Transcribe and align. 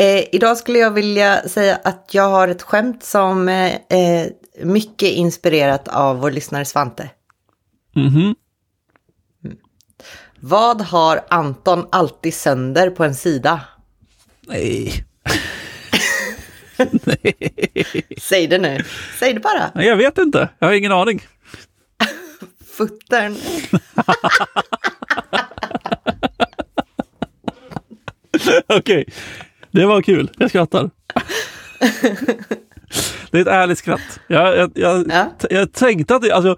Eh, 0.00 0.24
idag 0.32 0.56
skulle 0.58 0.78
jag 0.78 0.90
vilja 0.90 1.48
säga 1.48 1.80
att 1.84 2.08
jag 2.12 2.28
har 2.28 2.48
ett 2.48 2.62
skämt 2.62 3.04
som 3.04 3.48
eh, 3.48 3.72
är 3.88 4.30
mycket 4.64 5.08
inspirerat 5.08 5.88
av 5.88 6.18
vår 6.20 6.30
lyssnare 6.30 6.64
Svante. 6.64 7.10
Mhm. 7.96 8.34
Vad 10.40 10.80
har 10.80 11.20
Anton 11.30 11.86
alltid 11.92 12.34
sönder 12.34 12.90
på 12.90 13.04
en 13.04 13.14
sida? 13.14 13.60
Nej. 14.40 15.04
Säg 18.20 18.46
det 18.46 18.58
nu. 18.58 18.84
Säg 19.18 19.34
det 19.34 19.40
bara. 19.40 19.70
Nej, 19.74 19.86
Jag 19.86 19.96
vet 19.96 20.18
inte. 20.18 20.48
Jag 20.58 20.66
har 20.66 20.74
ingen 20.74 20.92
aning. 20.92 21.22
Futtern. 22.76 23.36
Okej, 28.66 29.04
det 29.70 29.86
var 29.86 30.02
kul. 30.02 30.30
Jag 30.38 30.48
skrattar. 30.50 30.90
Det 33.30 33.38
är 33.38 33.42
ett 33.42 33.48
ärligt 33.48 33.78
skratt. 33.78 34.20
Jag, 34.26 34.56
jag, 34.56 34.70
jag, 34.74 35.06
Ja. 35.10 35.32
jag 35.50 35.72
tänkte 35.72 36.16
att 36.16 36.30
alltså, 36.30 36.56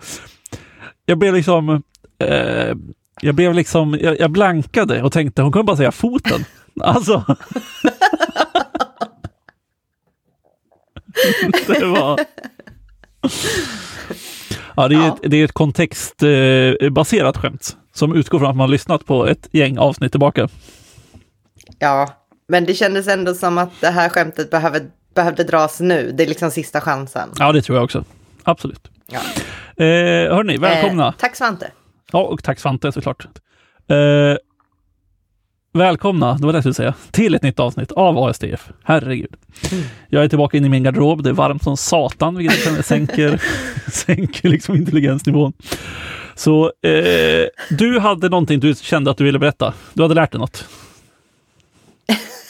jag 1.07 1.19
blev 1.19 1.34
liksom, 1.34 1.83
eh, 2.19 2.75
jag 3.20 3.34
blev 3.34 3.55
liksom, 3.55 3.98
jag, 4.01 4.20
jag 4.20 4.30
blankade 4.30 5.03
och 5.03 5.12
tänkte 5.12 5.43
hon 5.43 5.53
kommer 5.53 5.65
bara 5.65 5.77
säga 5.77 5.93
foten. 5.93 6.45
Alltså. 6.80 7.25
det 11.67 11.84
var... 11.84 12.20
Ja, 14.77 14.89
det 14.89 14.95
är, 14.95 14.98
Ja. 14.98 15.06
Ett, 15.09 15.31
det 15.31 15.37
är 15.37 15.45
ett 15.45 15.53
kontextbaserat 15.53 17.37
skämt 17.37 17.77
som 17.92 18.15
utgår 18.17 18.39
från 18.39 18.51
att 18.51 18.56
man 18.56 18.70
lyssnat 18.70 19.06
på 19.06 19.27
ett 19.27 19.48
gäng 19.53 19.79
avsnitt 19.79 20.12
tillbaka. 20.12 20.48
Ja, 21.79 22.09
men 22.52 22.65
det 22.65 22.74
kändes 22.74 23.09
ändå 23.09 23.34
som 23.34 23.59
att 23.59 23.70
det 23.80 23.91
här 23.91 24.09
skämtet 24.09 24.51
behöver, 24.51 24.83
behövde 25.15 25.45
dras 25.45 25.80
nu. 25.80 26.12
Det 26.12 26.23
är 26.23 26.27
liksom 26.27 26.51
sista 26.51 26.80
chansen. 26.80 27.28
Ja, 27.39 27.53
det 27.53 27.62
tror 27.62 27.77
jag 27.77 27.84
också. 27.84 28.05
Absolut. 28.42 28.91
Ja. 29.06 29.19
Eh, 29.84 30.34
hörni, 30.34 30.56
välkomna. 30.56 31.06
Eh, 31.06 31.14
tack 31.19 31.36
Svante. 31.36 31.70
Ja, 32.12 32.23
och 32.23 32.42
tack 32.42 32.61
Svante 32.61 32.92
såklart. 32.92 33.27
Eh, 33.89 34.36
välkomna, 35.73 36.34
det 36.34 36.47
var 36.47 36.53
det 36.53 36.56
jag 36.56 36.62
skulle 36.62 36.75
säga, 36.75 36.95
till 37.11 37.34
ett 37.34 37.42
nytt 37.42 37.61
avsnitt 37.61 37.92
av 37.92 38.19
ASDF. 38.19 38.69
Herregud. 38.84 39.34
Jag 40.08 40.25
är 40.25 40.28
tillbaka 40.28 40.56
inne 40.56 40.67
i 40.67 40.70
min 40.70 40.83
garderob. 40.83 41.23
Det 41.23 41.30
är 41.30 41.34
varmt 41.34 41.62
som 41.62 41.77
satan, 41.77 42.36
vilket 42.36 42.64
känner 42.64 42.83
sänker, 42.92 43.42
sänker 43.91 44.48
liksom 44.48 44.77
intelligensnivån. 44.77 45.53
Så 46.34 46.64
eh, 46.83 47.47
du 47.70 47.98
hade 47.98 48.28
någonting 48.28 48.61
du 48.61 48.75
kände 48.75 49.11
att 49.11 49.17
du 49.17 49.25
ville 49.25 49.39
berätta. 49.39 49.75
Du 49.92 50.03
hade 50.03 50.14
lärt 50.14 50.33
dig 50.33 50.39
något. 50.39 50.69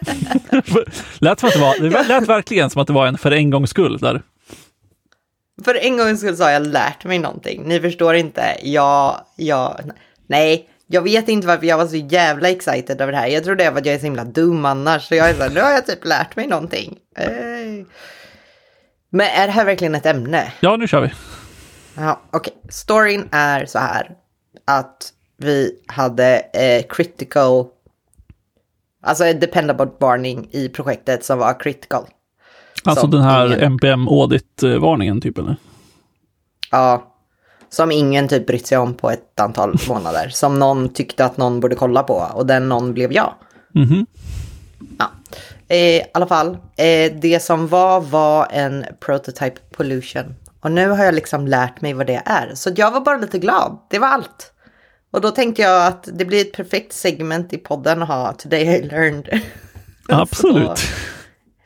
lät, 1.18 1.40
som 1.40 1.48
att 1.48 1.54
det, 1.54 1.60
var, 1.60 1.78
det 1.78 2.08
lät 2.08 2.28
verkligen 2.28 2.70
som 2.70 2.82
att 2.82 2.86
det 2.86 2.92
var 2.92 3.06
en 3.06 3.18
för 3.18 3.30
en 3.30 3.50
gångs 3.50 3.70
skull 3.70 3.98
där. 3.98 4.22
För 5.64 5.74
en 5.74 5.96
gångs 5.96 6.20
skull 6.20 6.36
så 6.36 6.44
har 6.44 6.50
jag 6.50 6.66
lärt 6.66 7.04
mig 7.04 7.18
någonting. 7.18 7.62
Ni 7.64 7.80
förstår 7.80 8.14
inte. 8.14 8.56
Jag, 8.62 9.20
jag, 9.36 9.80
nej, 10.26 10.68
jag 10.86 11.02
vet 11.02 11.28
inte 11.28 11.46
varför 11.46 11.66
jag 11.66 11.78
var 11.78 11.86
så 11.86 11.96
jävla 11.96 12.50
excited 12.50 13.00
över 13.00 13.12
det 13.12 13.18
här. 13.18 13.26
Jag 13.26 13.44
tror 13.44 13.56
det 13.56 13.70
var 13.70 13.78
att 13.78 13.86
jag 13.86 13.94
är 13.94 13.98
så 13.98 14.04
himla 14.04 14.24
dum 14.24 14.64
annars. 14.64 15.08
Så 15.08 15.14
jag 15.14 15.30
är 15.30 15.34
så 15.34 15.42
här, 15.42 15.50
nu 15.50 15.60
har 15.60 15.70
jag 15.70 15.86
typ 15.86 16.04
lärt 16.04 16.36
mig 16.36 16.46
någonting. 16.46 16.98
Men 19.10 19.26
är 19.26 19.46
det 19.46 19.52
här 19.52 19.64
verkligen 19.64 19.94
ett 19.94 20.06
ämne? 20.06 20.52
Ja, 20.60 20.76
nu 20.76 20.88
kör 20.88 21.00
vi. 21.00 21.12
Ja, 21.96 22.20
okej. 22.30 22.52
Storyn 22.68 23.28
är 23.32 23.66
så 23.66 23.78
här 23.78 24.10
att 24.64 25.12
vi 25.36 25.82
hade 25.86 26.38
eh, 26.38 26.84
critical, 26.88 27.66
alltså 29.04 29.24
en 29.24 29.40
dependable 29.40 29.88
warning 30.00 30.48
i 30.50 30.68
projektet 30.68 31.24
som 31.24 31.38
var 31.38 31.60
critical. 31.60 32.04
Alltså 32.84 33.00
Som 33.00 33.10
den 33.10 33.22
här 33.22 33.46
ingen- 33.46 33.60
NPM 33.60 34.08
audit-varningen 34.08 35.20
typ 35.20 35.38
eller? 35.38 35.56
Ja, 36.70 37.10
som 37.70 37.92
ingen 37.92 38.28
typ 38.28 38.46
brytt 38.46 38.66
sig 38.66 38.78
om 38.78 38.94
på 38.94 39.10
ett 39.10 39.40
antal 39.40 39.76
månader. 39.88 40.28
Som 40.28 40.58
någon 40.58 40.88
tyckte 40.88 41.24
att 41.24 41.36
någon 41.36 41.60
borde 41.60 41.74
kolla 41.74 42.02
på 42.02 42.14
och 42.34 42.46
den 42.46 42.68
någon 42.68 42.94
blev 42.94 43.12
jag. 43.12 43.34
Mhm. 43.74 44.06
Ja. 44.98 45.10
Eh, 45.68 45.76
I 45.78 46.02
alla 46.14 46.26
fall, 46.26 46.56
eh, 46.76 47.12
det 47.22 47.42
som 47.42 47.68
var 47.68 48.00
var 48.00 48.46
en 48.50 48.84
prototype 49.00 49.60
pollution. 49.76 50.34
Och 50.60 50.72
nu 50.72 50.88
har 50.88 51.04
jag 51.04 51.14
liksom 51.14 51.46
lärt 51.46 51.80
mig 51.80 51.92
vad 51.94 52.06
det 52.06 52.22
är. 52.26 52.50
Så 52.54 52.70
jag 52.76 52.90
var 52.90 53.00
bara 53.00 53.16
lite 53.16 53.38
glad. 53.38 53.78
Det 53.90 53.98
var 53.98 54.08
allt. 54.08 54.52
Och 55.14 55.20
då 55.20 55.30
tänkte 55.30 55.62
jag 55.62 55.86
att 55.86 56.08
det 56.12 56.24
blir 56.24 56.40
ett 56.40 56.52
perfekt 56.52 56.92
segment 56.92 57.52
i 57.52 57.58
podden 57.58 58.02
att 58.02 58.08
ha 58.08 58.32
Today 58.32 58.62
I 58.62 58.82
learned. 58.82 59.40
Absolut. 60.08 60.80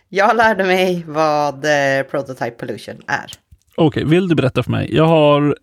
Jag 0.08 0.36
lärde 0.36 0.64
mig 0.64 1.04
vad 1.06 1.54
eh, 1.54 2.02
prototype 2.10 2.50
pollution 2.50 3.02
är. 3.06 3.32
Okej, 3.76 4.04
vill 4.04 4.28
du 4.28 4.34
berätta 4.34 4.62
för 4.62 4.70
mig? 4.70 4.94
Jag 4.94 5.06
har 5.06 5.56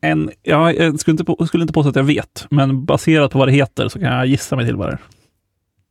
en, 0.00 0.30
jag, 0.42 1.00
skulle, 1.00 1.12
inte 1.12 1.24
på, 1.24 1.46
skulle 1.46 1.62
inte 1.62 1.72
påstå 1.72 1.90
att 1.90 1.96
jag 1.96 2.02
vet, 2.02 2.46
men 2.50 2.84
baserat 2.84 3.32
på 3.32 3.38
vad 3.38 3.48
det 3.48 3.52
heter 3.52 3.88
så 3.88 3.98
kan 3.98 4.12
jag 4.12 4.26
gissa 4.26 4.56
mig 4.56 4.66
till 4.66 4.76
vad 4.76 4.88
det 4.88 4.92
är. 4.92 4.98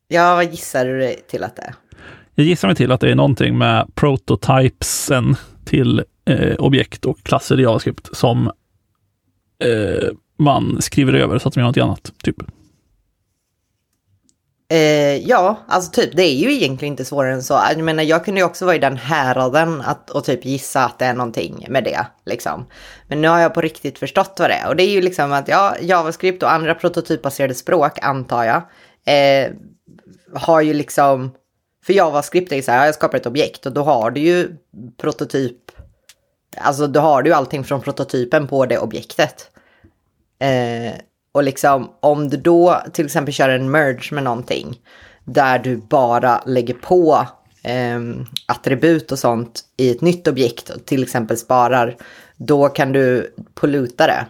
Ja, 0.07 0.35
vad 0.35 0.51
gissar 0.51 0.85
du 0.85 1.15
till 1.27 1.43
att 1.43 1.55
det 1.55 1.61
är? 1.61 1.75
Jag 2.35 2.45
gissar 2.45 2.67
mig 2.67 2.75
till 2.75 2.91
att 2.91 3.01
det 3.01 3.11
är 3.11 3.15
någonting 3.15 3.57
med 3.57 3.95
prototypesen 3.95 5.35
till 5.65 6.03
eh, 6.25 6.55
objekt 6.55 7.05
och 7.05 7.23
klasser 7.23 7.59
i 7.59 7.63
JavaScript 7.63 8.15
som 8.15 8.51
eh, 9.63 10.09
man 10.37 10.81
skriver 10.81 11.13
över 11.13 11.39
så 11.39 11.47
att 11.47 11.53
de 11.53 11.59
gör 11.59 11.67
något 11.67 11.77
annat. 11.77 12.11
Typ. 12.23 12.35
Eh, 14.69 15.17
ja, 15.17 15.59
alltså 15.67 15.91
typ 15.91 16.15
det 16.15 16.23
är 16.23 16.35
ju 16.35 16.53
egentligen 16.53 16.93
inte 16.93 17.05
svårare 17.05 17.33
än 17.33 17.43
så. 17.43 17.53
Jag 17.53 17.77
menar, 17.77 18.03
jag 18.03 18.25
kunde 18.25 18.41
ju 18.41 18.45
också 18.45 18.65
vara 18.65 18.75
i 18.75 18.79
den 18.79 18.97
häraden 18.97 19.81
att, 19.81 20.09
och 20.09 20.25
typ 20.25 20.45
gissa 20.45 20.85
att 20.85 20.99
det 20.99 21.05
är 21.05 21.13
någonting 21.13 21.65
med 21.69 21.83
det. 21.83 22.05
Liksom. 22.25 22.65
Men 23.07 23.21
nu 23.21 23.27
har 23.27 23.39
jag 23.39 23.53
på 23.53 23.61
riktigt 23.61 23.99
förstått 23.99 24.35
vad 24.39 24.49
det 24.49 24.53
är. 24.53 24.67
Och 24.67 24.75
det 24.75 24.83
är 24.83 24.89
ju 24.89 25.01
liksom 25.01 25.31
att 25.31 25.47
ja, 25.47 25.75
JavaScript 25.81 26.43
och 26.43 26.51
andra 26.51 26.75
prototypbaserade 26.75 27.53
språk, 27.53 27.99
antar 28.01 28.43
jag, 28.43 28.61
eh, 29.15 29.51
har 30.33 30.61
ju 30.61 30.73
liksom... 30.73 31.31
För 31.85 31.93
JavaScript 31.93 32.51
är 32.51 32.55
ju 32.55 32.61
så 32.61 32.71
här, 32.71 32.85
jag 32.85 32.95
skapar 32.95 33.17
ett 33.17 33.25
objekt 33.25 33.65
och 33.65 33.71
då 33.71 33.83
har 33.83 34.11
du 34.11 34.21
ju 34.21 34.55
prototyp... 34.97 35.57
Alltså 36.57 36.87
då 36.87 36.99
har 36.99 37.21
du 37.21 37.29
ju 37.29 37.35
allting 37.35 37.63
från 37.63 37.81
prototypen 37.81 38.47
på 38.47 38.65
det 38.65 38.77
objektet. 38.77 39.51
Eh, 40.39 40.93
och 41.31 41.43
liksom 41.43 41.91
om 41.99 42.29
du 42.29 42.37
då 42.37 42.81
till 42.93 43.05
exempel 43.05 43.33
kör 43.33 43.49
en 43.49 43.71
merge 43.71 44.13
med 44.13 44.23
någonting 44.23 44.79
där 45.23 45.59
du 45.59 45.77
bara 45.77 46.41
lägger 46.45 46.73
på 46.73 47.27
eh, 47.63 47.99
attribut 48.45 49.11
och 49.11 49.19
sånt 49.19 49.61
i 49.77 49.91
ett 49.91 50.01
nytt 50.01 50.27
objekt 50.27 50.69
och 50.69 50.85
till 50.85 51.03
exempel 51.03 51.37
sparar, 51.37 51.95
då 52.37 52.69
kan 52.69 52.91
du 52.91 53.33
polluta 53.53 54.07
det. 54.07 54.25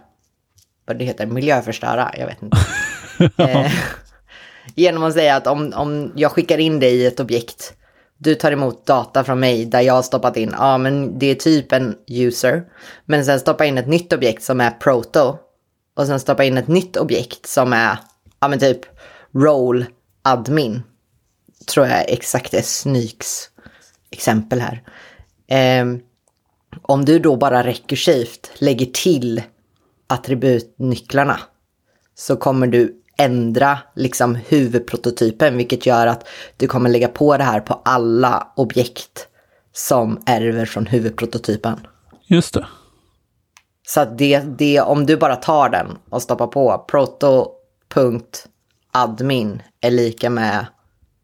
Vad 0.86 0.98
det 0.98 1.06
heter, 1.06 1.26
miljöförstöra, 1.26 2.12
jag 2.18 2.28
vet 2.28 2.42
inte. 2.42 2.58
eh, 3.44 3.72
genom 4.76 5.04
att 5.04 5.14
säga 5.14 5.36
att 5.36 5.48
om, 5.48 5.74
om 5.76 6.12
jag 6.16 6.32
skickar 6.32 6.58
in 6.58 6.80
dig 6.80 6.96
i 6.96 7.06
ett 7.06 7.20
objekt, 7.20 7.74
du 8.18 8.36
tar 8.36 8.52
emot 8.52 8.86
data 8.86 9.24
från 9.24 9.40
mig 9.40 9.66
där 9.66 9.82
jag 9.82 9.94
har 9.94 10.02
stoppat 10.02 10.38
in, 10.38 10.56
ja 10.58 10.78
men 10.78 11.20
det 11.20 11.26
är 11.26 11.36
typ 11.36 11.72
en 11.72 11.96
user, 12.08 12.64
men 13.06 13.26
sen 13.26 13.40
stoppa 13.40 13.66
in 13.66 13.78
ett 13.78 13.88
nytt 13.88 14.14
objekt 14.14 14.44
som 14.44 14.62
är 14.62 14.72
proto 14.72 15.38
och 15.96 16.08
sen 16.08 16.20
stoppa 16.20 16.44
in 16.44 16.58
ett 16.58 16.68
nytt 16.68 16.98
objekt 16.98 17.46
som 17.46 17.74
är, 17.74 17.98
ja 18.40 18.48
men 18.48 18.60
typ 18.60 18.80
role 19.34 19.86
admin. 20.22 20.84
Tror 21.68 21.88
jag 21.88 22.10
exakt 22.10 22.54
är 22.54 22.62
Snyks 22.62 23.50
exempel 24.12 24.62
här. 24.62 24.84
Ehm, 25.48 26.00
om 26.82 27.06
du 27.06 27.20
då 27.20 27.36
bara 27.36 27.64
rekursivt 27.64 28.52
lägger 28.56 28.86
till 28.86 29.42
attributnycklarna 30.08 31.40
så 32.16 32.36
kommer 32.36 32.68
du 32.68 33.02
ändra 33.18 33.80
liksom 33.96 34.36
huvudprototypen 34.36 35.58
vilket 35.58 35.86
gör 35.86 36.08
att 36.08 36.28
du 36.58 36.68
kommer 36.68 36.90
lägga 36.90 37.08
på 37.08 37.38
det 37.38 37.44
här 37.44 37.60
på 37.60 37.82
alla 37.86 38.54
objekt 38.56 39.28
som 39.74 40.24
ärver 40.26 40.66
från 40.66 40.86
huvudprototypen. 40.86 41.88
Just 42.28 42.54
det. 42.54 42.66
Så 43.88 44.02
att 44.02 44.18
det, 44.18 44.40
det, 44.40 44.82
om 44.82 45.06
du 45.06 45.18
bara 45.18 45.36
tar 45.36 45.70
den 45.70 45.88
och 46.10 46.22
stoppar 46.22 46.48
på 46.48 46.86
proto.admin 46.88 48.02
är 49.82 49.92
lika 49.92 50.30
med, 50.30 50.66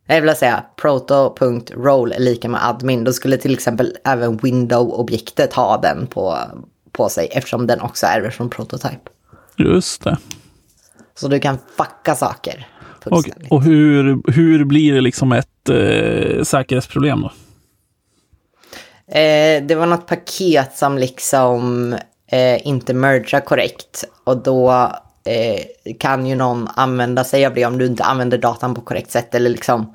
jag 0.07 0.21
vill 0.21 0.35
säga 0.35 0.63
proto.role 0.75 2.15
är 2.15 2.19
lika 2.19 2.49
med 2.49 2.67
admin, 2.67 3.03
då 3.03 3.13
skulle 3.13 3.37
till 3.37 3.53
exempel 3.53 3.97
även 4.03 4.37
window-objektet 4.37 5.53
ha 5.53 5.77
den 5.77 6.07
på, 6.07 6.37
på 6.91 7.09
sig 7.09 7.27
eftersom 7.31 7.67
den 7.67 7.81
också 7.81 8.05
ärver 8.05 8.29
från 8.29 8.49
prototype. 8.49 9.09
Just 9.55 10.03
det. 10.03 10.17
Så 11.15 11.27
du 11.27 11.39
kan 11.39 11.57
fucka 11.77 12.15
saker 12.15 12.67
Och, 13.05 13.29
och 13.49 13.63
hur, 13.63 14.31
hur 14.31 14.65
blir 14.65 14.93
det 14.93 15.01
liksom 15.01 15.31
ett 15.31 15.69
eh, 15.69 16.43
säkerhetsproblem 16.43 17.21
då? 17.21 17.31
Eh, 19.19 19.63
det 19.63 19.75
var 19.75 19.85
något 19.85 20.07
paket 20.07 20.75
som 20.75 20.97
liksom 20.97 21.95
eh, 22.31 22.67
inte 22.67 22.93
mergea 22.93 23.41
korrekt. 23.41 24.03
Och 24.23 24.37
då 24.37 24.71
eh, 25.25 25.93
kan 25.99 26.25
ju 26.25 26.35
någon 26.35 26.67
använda 26.75 27.23
sig 27.23 27.45
av 27.45 27.53
det 27.53 27.65
om 27.65 27.77
du 27.77 27.85
inte 27.85 28.03
använder 28.03 28.37
datan 28.37 28.75
på 28.75 28.81
korrekt 28.81 29.11
sätt. 29.11 29.35
Eller 29.35 29.49
liksom 29.49 29.93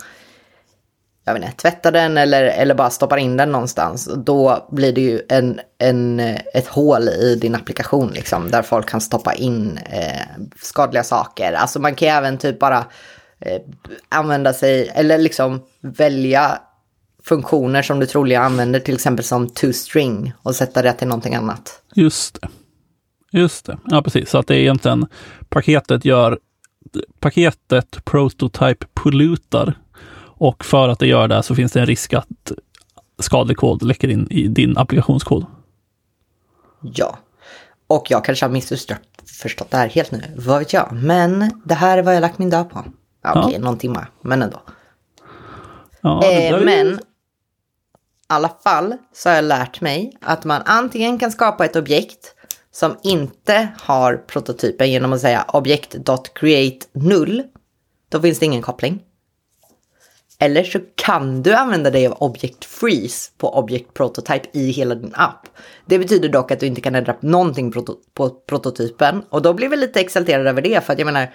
jag 1.27 1.35
vet 1.35 1.43
inte, 1.43 1.57
tvättar 1.57 1.93
den 1.93 2.19
eller, 2.19 2.43
eller 2.43 2.75
bara 2.75 2.91
stoppar 2.91 3.17
in 3.17 3.37
den 3.37 3.53
någonstans, 3.53 4.11
då 4.17 4.69
blir 4.71 4.93
det 4.93 5.01
ju 5.01 5.23
en, 5.29 5.61
en, 5.79 6.21
ett 6.55 6.67
hål 6.67 7.09
i 7.09 7.35
din 7.35 7.55
applikation 7.55 8.11
liksom, 8.11 8.51
där 8.51 8.63
folk 8.63 8.89
kan 8.89 9.01
stoppa 9.01 9.35
in 9.35 9.79
eh, 9.91 10.21
skadliga 10.63 11.05
saker. 11.05 11.53
Alltså 11.53 11.81
man 11.81 11.95
kan 11.95 12.09
ju 12.09 12.15
även 12.15 12.39
typ 12.39 12.59
bara 12.59 12.85
eh, 13.41 13.61
använda 14.09 14.53
sig, 14.53 14.89
eller 14.95 15.19
liksom 15.19 15.63
välja 15.81 16.59
funktioner 17.29 17.83
som 17.83 18.01
du 18.01 18.07
troligen 18.07 18.43
använder, 18.43 18.81
till 18.81 18.95
exempel 18.95 19.25
som 19.25 19.49
to-string 19.49 20.33
och 20.43 20.55
sätta 20.55 20.83
det 20.83 20.93
till 20.93 21.09
någonting 21.09 21.35
annat. 21.35 21.83
Just 21.95 22.41
det. 22.41 22.49
Just 23.33 23.67
det. 23.67 23.79
Ja, 23.85 24.03
precis. 24.03 24.31
Så 24.31 24.39
att 24.39 24.47
det 24.47 24.55
är 24.55 24.59
egentligen 24.59 25.07
paketet 25.49 26.05
gör 26.05 26.39
paketet 27.21 28.05
Prototype 28.05 28.87
pollutar 28.95 29.75
och 30.39 30.65
för 30.65 30.89
att 30.89 30.99
det 30.99 31.07
gör 31.07 31.29
det 31.29 31.43
så 31.43 31.55
finns 31.55 31.73
det 31.73 31.81
en 31.81 31.87
risk 31.87 32.13
att 32.13 32.53
skadlig 33.19 33.57
kod 33.57 33.83
läcker 33.83 34.09
in 34.09 34.27
i 34.31 34.49
din 34.49 34.77
applikationskod. 34.77 35.47
Ja, 36.81 37.19
och 37.87 38.07
jag 38.11 38.25
kanske 38.25 38.45
har 38.45 38.51
missförstått 38.51 39.71
det 39.71 39.77
här 39.77 39.89
helt 39.89 40.11
nu, 40.11 40.23
vad 40.37 40.59
vet 40.59 40.73
jag. 40.73 40.93
Men 40.93 41.61
det 41.65 41.75
här 41.75 41.99
är 41.99 42.03
vad 42.03 42.15
jag 42.15 42.21
lagt 42.21 42.39
min 42.39 42.51
dag 42.51 42.71
på. 42.71 42.85
Ja, 43.23 43.45
Okej, 43.45 43.59
någon 43.59 43.79
timme, 43.79 44.07
men 44.21 44.43
ändå. 44.43 44.63
Ja, 46.01 46.25
eh, 46.25 46.61
men 46.65 47.01
alla 48.27 48.53
fall 48.65 48.95
så 49.13 49.29
har 49.29 49.37
jag 49.37 49.45
lärt 49.45 49.81
mig 49.81 50.17
att 50.21 50.45
man 50.45 50.63
antingen 50.65 51.19
kan 51.19 51.33
skapa 51.33 51.65
ett 51.65 51.77
objekt 51.77 52.35
som 52.73 52.97
inte 53.03 53.69
har 53.79 54.17
prototypen 54.17 54.91
genom 54.91 55.13
att 55.13 55.21
säga 55.21 55.45
objekt.create 55.49 56.87
null. 56.93 57.43
Då 58.09 58.21
finns 58.21 58.39
det 58.39 58.47
ingen 58.47 58.63
koppling. 58.63 59.03
Eller 60.39 60.65
så 60.65 60.79
kan 60.95 61.43
du 61.43 61.55
använda 61.55 61.91
dig 61.91 62.07
av 62.07 62.23
Object 62.23 62.65
Freeze 62.65 63.31
på 63.39 63.59
Object 63.59 63.95
Prototype 63.95 64.49
i 64.53 64.71
hela 64.71 64.95
din 64.95 65.13
app. 65.15 65.49
Det 65.87 65.99
betyder 65.99 66.29
dock 66.29 66.51
att 66.51 66.61
du 66.61 66.67
inte 66.67 66.81
kan 66.81 66.95
ändra 66.95 67.17
någonting 67.21 67.73
på 68.15 68.31
prototypen 68.31 69.23
och 69.31 69.43
då 69.43 69.55
blir 69.55 69.69
vi 69.69 69.77
lite 69.77 70.01
exalterade 70.01 70.51
över 70.51 70.63
det 70.63 70.85
för 70.85 70.93
att 70.93 70.99
jag 70.99 71.07
menar, 71.07 71.35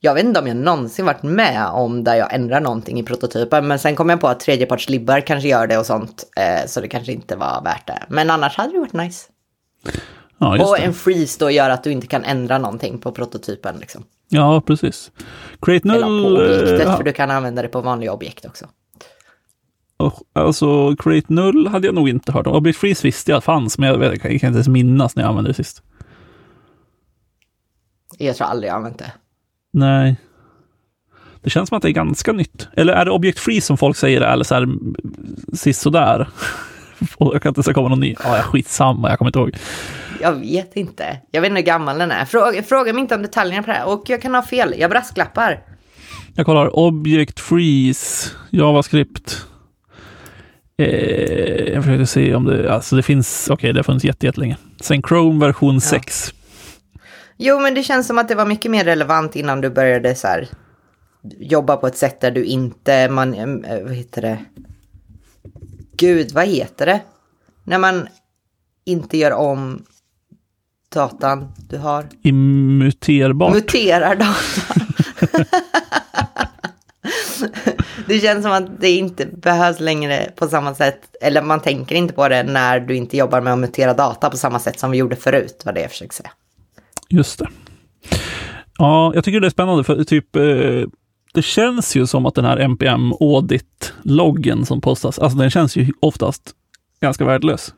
jag 0.00 0.14
vet 0.14 0.24
inte 0.24 0.40
om 0.40 0.46
jag 0.46 0.56
någonsin 0.56 1.04
varit 1.04 1.22
med 1.22 1.66
om 1.66 2.04
där 2.04 2.14
jag 2.14 2.34
ändrar 2.34 2.60
någonting 2.60 3.00
i 3.00 3.02
prototypen, 3.02 3.66
men 3.66 3.78
sen 3.78 3.96
kom 3.96 4.08
jag 4.08 4.20
på 4.20 4.28
att 4.28 4.40
tredjepartslibbar 4.40 5.20
kanske 5.20 5.48
gör 5.48 5.66
det 5.66 5.78
och 5.78 5.86
sånt, 5.86 6.24
eh, 6.36 6.66
så 6.66 6.80
det 6.80 6.88
kanske 6.88 7.12
inte 7.12 7.36
var 7.36 7.62
värt 7.64 7.86
det. 7.86 8.02
Men 8.08 8.30
annars 8.30 8.56
hade 8.56 8.72
det 8.72 8.78
varit 8.78 8.92
nice. 8.92 9.28
Ja, 10.38 10.68
och 10.68 10.80
en 10.80 10.94
freeze 10.94 11.38
då 11.40 11.50
gör 11.50 11.70
att 11.70 11.84
du 11.84 11.92
inte 11.92 12.06
kan 12.06 12.24
ändra 12.24 12.58
någonting 12.58 12.98
på 12.98 13.12
prototypen 13.12 13.76
liksom. 13.78 14.04
Ja, 14.28 14.60
precis. 14.60 15.10
Create 15.62 15.88
null... 15.88 15.96
Eller 15.96 16.06
på 16.06 16.42
objektet, 16.42 16.88
ja. 16.88 16.96
för 16.96 17.04
du 17.04 17.12
kan 17.12 17.30
använda 17.30 17.62
det 17.62 17.68
på 17.68 17.80
vanliga 17.80 18.12
objekt 18.12 18.44
också. 18.44 18.66
Oh, 19.98 20.20
alltså, 20.32 20.96
create 20.96 21.32
null 21.32 21.66
hade 21.66 21.86
jag 21.86 21.94
nog 21.94 22.08
inte 22.08 22.32
hört 22.32 22.46
om. 22.46 22.52
Object 22.52 22.78
freeze 22.78 23.06
visste 23.06 23.30
jag 23.30 23.44
fanns, 23.44 23.78
men 23.78 23.88
jag, 23.88 24.04
jag, 24.04 24.20
kan 24.20 24.30
inte 24.30 24.46
ens 24.46 24.68
minnas 24.68 25.16
när 25.16 25.22
jag 25.22 25.28
använde 25.30 25.50
det 25.50 25.54
sist. 25.54 25.82
Jag 28.18 28.36
tror 28.36 28.46
aldrig 28.46 28.70
jag 28.70 28.76
använt 28.76 28.98
det. 28.98 29.12
Nej. 29.72 30.16
Det 31.42 31.50
känns 31.50 31.68
som 31.68 31.76
att 31.76 31.82
det 31.82 31.88
är 31.88 31.92
ganska 31.92 32.32
nytt. 32.32 32.68
Eller 32.76 32.92
är 32.92 33.04
det 33.04 33.10
Object 33.10 33.38
Freeze 33.38 33.66
som 33.66 33.76
folk 33.76 33.96
säger 33.96 34.20
eller 34.20 34.44
så 34.44 34.54
här 34.54 34.68
sisådär? 35.52 36.28
jag 37.18 37.42
kan 37.42 37.50
inte 37.50 37.62
säga 37.62 37.74
komma 37.74 37.88
någon 37.88 38.00
ny. 38.00 38.14
Ja, 38.24 38.42
skitsamma, 38.42 39.08
jag 39.08 39.18
kommer 39.18 39.28
inte 39.28 39.38
ihåg. 39.38 39.56
Jag 40.20 40.32
vet 40.32 40.76
inte. 40.76 41.18
Jag 41.30 41.40
vet 41.40 41.48
inte 41.48 41.60
hur 41.60 41.66
gammal 41.66 41.98
den 41.98 42.10
är. 42.10 42.24
Fråga, 42.24 42.62
fråga 42.62 42.92
mig 42.92 43.00
inte 43.00 43.14
om 43.14 43.22
detaljerna 43.22 43.62
på 43.62 43.70
det 43.70 43.76
här. 43.76 43.88
Och 43.88 44.02
jag 44.06 44.22
kan 44.22 44.34
ha 44.34 44.42
fel. 44.42 44.74
Jag 44.78 44.90
brasklappar. 44.90 45.60
Jag 46.34 46.46
kollar 46.46 46.78
Object 46.78 47.40
Freeze, 47.40 48.30
JavaScript. 48.50 49.46
Eh, 50.78 51.72
jag 51.72 51.84
försöker 51.84 52.04
se 52.04 52.34
om 52.34 52.44
det, 52.44 52.72
alltså 52.72 52.96
det 52.96 53.02
finns, 53.02 53.46
okej 53.50 53.54
okay, 53.54 53.72
det 53.72 53.78
har 53.78 53.84
funnits 53.84 54.04
jättelänge. 54.04 54.56
Sen 54.80 55.02
Chrome 55.02 55.46
version 55.46 55.74
ja. 55.74 55.80
6. 55.80 56.34
Jo, 57.40 57.60
men 57.60 57.74
det 57.74 57.82
känns 57.82 58.06
som 58.06 58.18
att 58.18 58.28
det 58.28 58.34
var 58.34 58.46
mycket 58.46 58.70
mer 58.70 58.84
relevant 58.84 59.36
innan 59.36 59.60
du 59.60 59.70
började 59.70 60.14
så 60.14 60.26
här 60.26 60.48
jobba 61.38 61.76
på 61.76 61.86
ett 61.86 61.96
sätt 61.96 62.20
där 62.20 62.30
du 62.30 62.44
inte, 62.44 63.08
man, 63.08 63.34
eh, 63.64 63.82
vad 63.82 63.94
heter 63.94 64.22
det? 64.22 64.38
Gud, 65.96 66.32
vad 66.32 66.46
heter 66.46 66.86
det? 66.86 67.00
När 67.64 67.78
man 67.78 68.08
inte 68.84 69.18
gör 69.18 69.32
om 69.32 69.84
datan 70.88 71.52
du 71.68 71.78
har. 71.78 72.06
Immuterbart. 72.22 73.54
Muterar 73.54 74.16
datan. 74.16 74.86
det 78.06 78.20
känns 78.20 78.42
som 78.42 78.52
att 78.52 78.80
det 78.80 78.90
inte 78.90 79.26
behövs 79.26 79.80
längre 79.80 80.30
på 80.36 80.48
samma 80.48 80.74
sätt, 80.74 81.16
eller 81.20 81.42
man 81.42 81.60
tänker 81.60 81.96
inte 81.96 82.14
på 82.14 82.28
det 82.28 82.42
när 82.42 82.80
du 82.80 82.96
inte 82.96 83.16
jobbar 83.16 83.40
med 83.40 83.52
att 83.52 83.58
mutera 83.58 83.94
data 83.94 84.30
på 84.30 84.36
samma 84.36 84.58
sätt 84.58 84.78
som 84.78 84.90
vi 84.90 84.98
gjorde 84.98 85.16
förut, 85.16 85.62
var 85.64 85.72
det 85.72 85.80
jag 85.80 85.90
försökte 85.90 86.16
säga. 86.16 86.30
Just 87.08 87.38
det. 87.38 87.48
Ja, 88.78 89.12
jag 89.14 89.24
tycker 89.24 89.40
det 89.40 89.46
är 89.46 89.50
spännande 89.50 89.84
för 89.84 90.04
typ 90.04 90.36
eh, 90.36 90.88
det 91.34 91.42
känns 91.42 91.96
ju 91.96 92.06
som 92.06 92.26
att 92.26 92.34
den 92.34 92.44
här 92.44 92.56
NPM 92.56 93.12
audit-loggen 93.12 94.64
som 94.64 94.80
postas, 94.80 95.18
alltså 95.18 95.38
den 95.38 95.50
känns 95.50 95.76
ju 95.76 95.92
oftast 96.00 96.54
ganska 97.00 97.24
värdelös. 97.24 97.74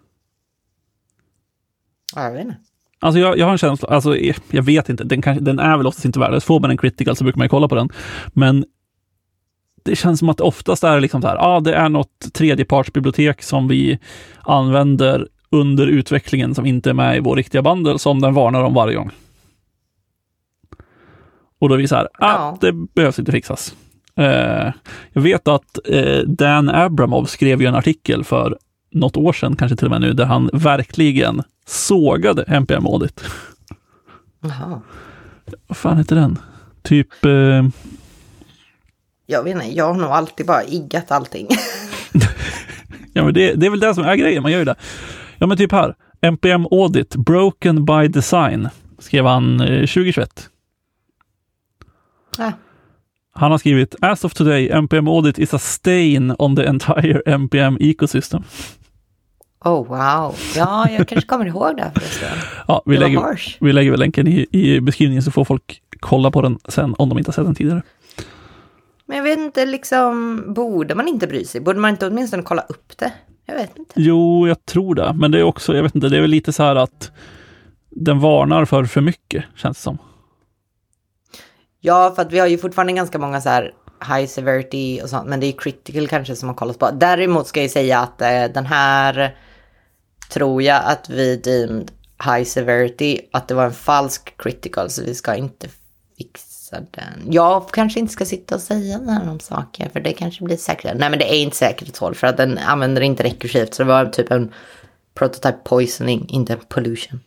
Jag 2.14 2.32
vet 2.32 2.40
inte. 2.40 2.56
Alltså 3.00 3.20
jag, 3.20 3.38
jag 3.38 3.46
har 3.46 3.52
en 3.52 3.58
känsla, 3.58 3.88
alltså 3.88 4.16
jag 4.50 4.62
vet 4.62 4.88
inte, 4.88 5.04
den, 5.04 5.22
kan, 5.22 5.44
den 5.44 5.58
är 5.58 5.76
väl 5.76 5.86
oftast 5.86 6.04
inte 6.04 6.18
värdelös. 6.18 6.44
Får 6.44 6.60
man 6.60 6.70
en 6.70 6.76
critical 6.76 7.16
så 7.16 7.24
brukar 7.24 7.38
man 7.38 7.44
ju 7.44 7.48
kolla 7.48 7.68
på 7.68 7.74
den. 7.74 7.88
Men 8.28 8.64
det 9.82 9.96
känns 9.96 10.18
som 10.18 10.28
att 10.28 10.40
oftast 10.40 10.84
är 10.84 10.94
det 10.94 11.00
liksom 11.00 11.22
så 11.22 11.28
här, 11.28 11.36
ja 11.36 11.56
ah, 11.56 11.60
det 11.60 11.74
är 11.74 11.88
något 11.88 12.32
tredjepartsbibliotek 12.32 13.42
som 13.42 13.68
vi 13.68 13.98
använder 14.40 15.28
under 15.50 15.86
utvecklingen 15.86 16.54
som 16.54 16.66
inte 16.66 16.90
är 16.90 16.94
med 16.94 17.16
i 17.16 17.20
vår 17.20 17.36
riktiga 17.36 17.62
bundle 17.62 17.98
som 17.98 18.20
den 18.20 18.34
varnar 18.34 18.62
om 18.62 18.74
varje 18.74 18.96
gång. 18.96 19.10
Och 21.58 21.68
då 21.68 21.74
är 21.74 21.78
vi 21.78 21.88
så 21.88 21.96
här, 21.96 22.08
ah, 22.18 22.56
det 22.60 22.72
behövs 22.72 23.18
inte 23.18 23.32
fixas. 23.32 23.74
Eh, 24.16 24.72
jag 25.12 25.22
vet 25.22 25.48
att 25.48 25.78
eh, 25.84 26.18
Dan 26.18 26.68
Abramov 26.68 27.24
skrev 27.24 27.60
ju 27.62 27.66
en 27.66 27.74
artikel 27.74 28.24
för 28.24 28.58
något 28.90 29.16
år 29.16 29.32
sedan, 29.32 29.56
kanske 29.56 29.76
till 29.76 29.86
och 29.86 29.90
med 29.90 30.00
nu, 30.00 30.12
där 30.12 30.24
han 30.24 30.50
verkligen 30.52 31.42
sågade 31.66 32.42
NPM 32.42 32.86
Audit. 32.86 33.24
Jaha. 34.40 34.80
Vad 35.66 35.76
fan 35.76 35.98
heter 35.98 36.16
den? 36.16 36.38
Typ... 36.82 37.24
Eh... 37.24 37.68
Jag 39.26 39.42
vet 39.42 39.54
inte, 39.54 39.76
jag 39.76 39.92
har 39.92 40.00
nog 40.00 40.10
alltid 40.10 40.46
bara 40.46 40.64
iggat 40.64 41.10
allting. 41.10 41.48
ja, 43.12 43.24
men 43.24 43.34
det, 43.34 43.54
det, 43.54 43.66
är 43.66 43.70
väl 43.70 43.80
det 43.80 43.94
som 43.94 44.04
är 44.04 44.16
grejen, 44.16 44.42
man 44.42 44.52
gör 44.52 44.58
ju 44.58 44.64
det. 44.64 44.74
Ja, 45.40 45.46
men 45.46 45.56
typ 45.56 45.72
här. 45.72 45.94
NPM 46.20 46.66
Audit, 46.70 47.16
Broken 47.16 47.84
by 47.84 48.08
Design, 48.08 48.68
skrev 48.98 49.26
han 49.26 49.60
eh, 49.60 49.66
2021. 49.66 50.50
Ah. 52.38 52.52
Han 53.32 53.50
har 53.50 53.58
skrivit 53.58 53.94
As 54.00 54.24
of 54.24 54.34
today, 54.34 54.68
NPM 54.68 55.08
Audit 55.08 55.38
is 55.38 55.54
a 55.54 55.58
stain 55.58 56.34
on 56.38 56.56
the 56.56 56.64
entire 56.64 57.22
NPM 57.26 57.76
ecosystem. 57.80 58.42
Oh 59.64 59.88
wow, 59.88 60.34
ja 60.56 60.90
jag 60.90 61.08
kanske 61.08 61.28
kommer 61.28 61.46
ihåg 61.46 61.76
det 61.76 61.90
förresten. 61.94 62.38
Ja, 62.68 62.82
vi, 62.86 62.96
lägger, 62.96 63.40
vi 63.64 63.72
lägger 63.72 63.90
väl 63.90 64.00
länken 64.00 64.28
i, 64.28 64.46
i 64.50 64.80
beskrivningen 64.80 65.22
så 65.22 65.30
får 65.30 65.44
folk 65.44 65.82
kolla 66.00 66.30
på 66.30 66.42
den 66.42 66.58
sen 66.68 66.94
om 66.98 67.08
de 67.08 67.18
inte 67.18 67.28
har 67.28 67.32
sett 67.32 67.44
den 67.44 67.54
tidigare. 67.54 67.82
Men 69.06 69.16
jag 69.16 69.24
vet 69.24 69.38
inte, 69.38 69.66
liksom, 69.66 70.42
borde 70.54 70.94
man 70.94 71.08
inte 71.08 71.26
bry 71.26 71.44
sig? 71.44 71.60
Borde 71.60 71.80
man 71.80 71.90
inte 71.90 72.06
åtminstone 72.06 72.42
kolla 72.42 72.62
upp 72.62 72.98
det? 72.98 73.12
Jag 73.50 73.56
vet 73.56 73.78
inte. 73.78 73.94
Jo, 73.96 74.48
jag 74.48 74.66
tror 74.66 74.94
det. 74.94 75.12
Men 75.14 75.30
det 75.30 75.38
är 75.38 75.42
också, 75.42 75.76
jag 75.76 75.82
vet 75.82 75.94
inte, 75.94 76.08
det 76.08 76.16
är 76.16 76.20
väl 76.20 76.30
lite 76.30 76.52
så 76.52 76.62
här 76.62 76.76
att 76.76 77.10
den 77.90 78.20
varnar 78.20 78.64
för 78.64 78.84
för 78.84 79.00
mycket, 79.00 79.44
känns 79.56 79.76
det 79.76 79.82
som. 79.82 79.98
Ja, 81.80 82.12
för 82.16 82.22
att 82.22 82.32
vi 82.32 82.38
har 82.38 82.46
ju 82.46 82.58
fortfarande 82.58 82.92
ganska 82.92 83.18
många 83.18 83.40
så 83.40 83.48
här 83.48 83.74
high 84.08 84.26
severity 84.26 85.00
och 85.02 85.08
sånt, 85.08 85.28
men 85.28 85.40
det 85.40 85.46
är 85.46 85.52
critical 85.52 86.08
kanske 86.08 86.36
som 86.36 86.48
har 86.48 86.56
kollat 86.56 86.78
på. 86.78 86.90
Däremot 86.90 87.46
ska 87.46 87.62
jag 87.62 87.70
säga 87.70 87.98
att 87.98 88.20
eh, 88.20 88.44
den 88.54 88.66
här 88.66 89.36
tror 90.32 90.62
jag 90.62 90.82
att 90.84 91.10
vi 91.10 91.36
deemed 91.36 91.90
high 92.24 92.44
severity, 92.44 93.20
att 93.32 93.48
det 93.48 93.54
var 93.54 93.64
en 93.64 93.72
falsk 93.72 94.42
critical, 94.42 94.90
så 94.90 95.02
vi 95.02 95.14
ska 95.14 95.34
inte 95.34 95.68
fixa 96.18 96.49
den. 96.70 97.32
Jag 97.32 97.68
kanske 97.68 98.00
inte 98.00 98.12
ska 98.12 98.24
sitta 98.24 98.54
och 98.54 98.60
säga 98.60 98.98
den 98.98 99.28
om 99.28 99.40
saker, 99.40 99.88
för 99.92 100.00
det 100.00 100.12
kanske 100.12 100.44
blir 100.44 100.56
säkert. 100.56 100.94
Nej, 100.98 101.10
men 101.10 101.18
det 101.18 101.34
är 101.34 101.42
inte 101.42 101.56
säkerhetshåll, 101.56 102.14
för 102.14 102.26
att 102.26 102.36
den 102.36 102.58
använder 102.58 103.02
inte 103.02 103.22
rekursivt, 103.22 103.74
så 103.74 103.82
det 103.82 103.88
var 103.88 104.06
typ 104.06 104.30
en 104.30 104.52
prototype 105.14 105.58
poisoning, 105.64 106.26
inte 106.28 106.56
pollution. 106.68 107.20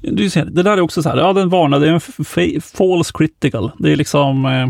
Du 0.00 0.30
ser, 0.30 0.44
det 0.44 0.62
där 0.62 0.76
är 0.76 0.80
också 0.80 1.02
så 1.02 1.08
här, 1.08 1.16
ja 1.16 1.32
den 1.32 1.48
varnade, 1.48 1.86
det 1.86 1.90
är 1.90 2.54
en 2.54 2.60
false 2.60 3.12
critical. 3.14 3.70
Det 3.78 3.92
är 3.92 3.96
liksom... 3.96 4.46
Eh, 4.46 4.68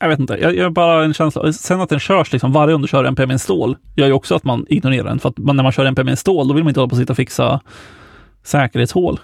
jag 0.00 0.08
vet 0.08 0.18
inte, 0.18 0.34
jag, 0.34 0.62
har 0.62 0.70
bara 0.70 1.04
en 1.04 1.14
känsla. 1.14 1.52
Sen 1.52 1.80
att 1.80 1.88
den 1.88 2.00
körs 2.00 2.32
liksom 2.32 2.52
varje 2.52 2.72
gång 2.72 2.82
du 2.82 2.88
kör 2.88 3.04
NPM 3.04 3.30
install 3.30 3.76
gör 3.94 4.06
ju 4.06 4.12
också 4.12 4.34
att 4.34 4.44
man 4.44 4.66
ignorerar 4.68 5.04
den. 5.04 5.18
För 5.18 5.28
att 5.28 5.38
man, 5.38 5.56
när 5.56 5.62
man 5.62 5.72
kör 5.72 5.84
NPM 5.84 6.08
install, 6.08 6.48
då 6.48 6.54
vill 6.54 6.64
man 6.64 6.70
inte 6.70 6.80
hålla 6.80 6.88
på 6.88 6.94
och 6.94 6.98
sitta 6.98 7.12
och 7.12 7.16
fixa 7.16 7.60
säkerhetshål. 8.42 9.20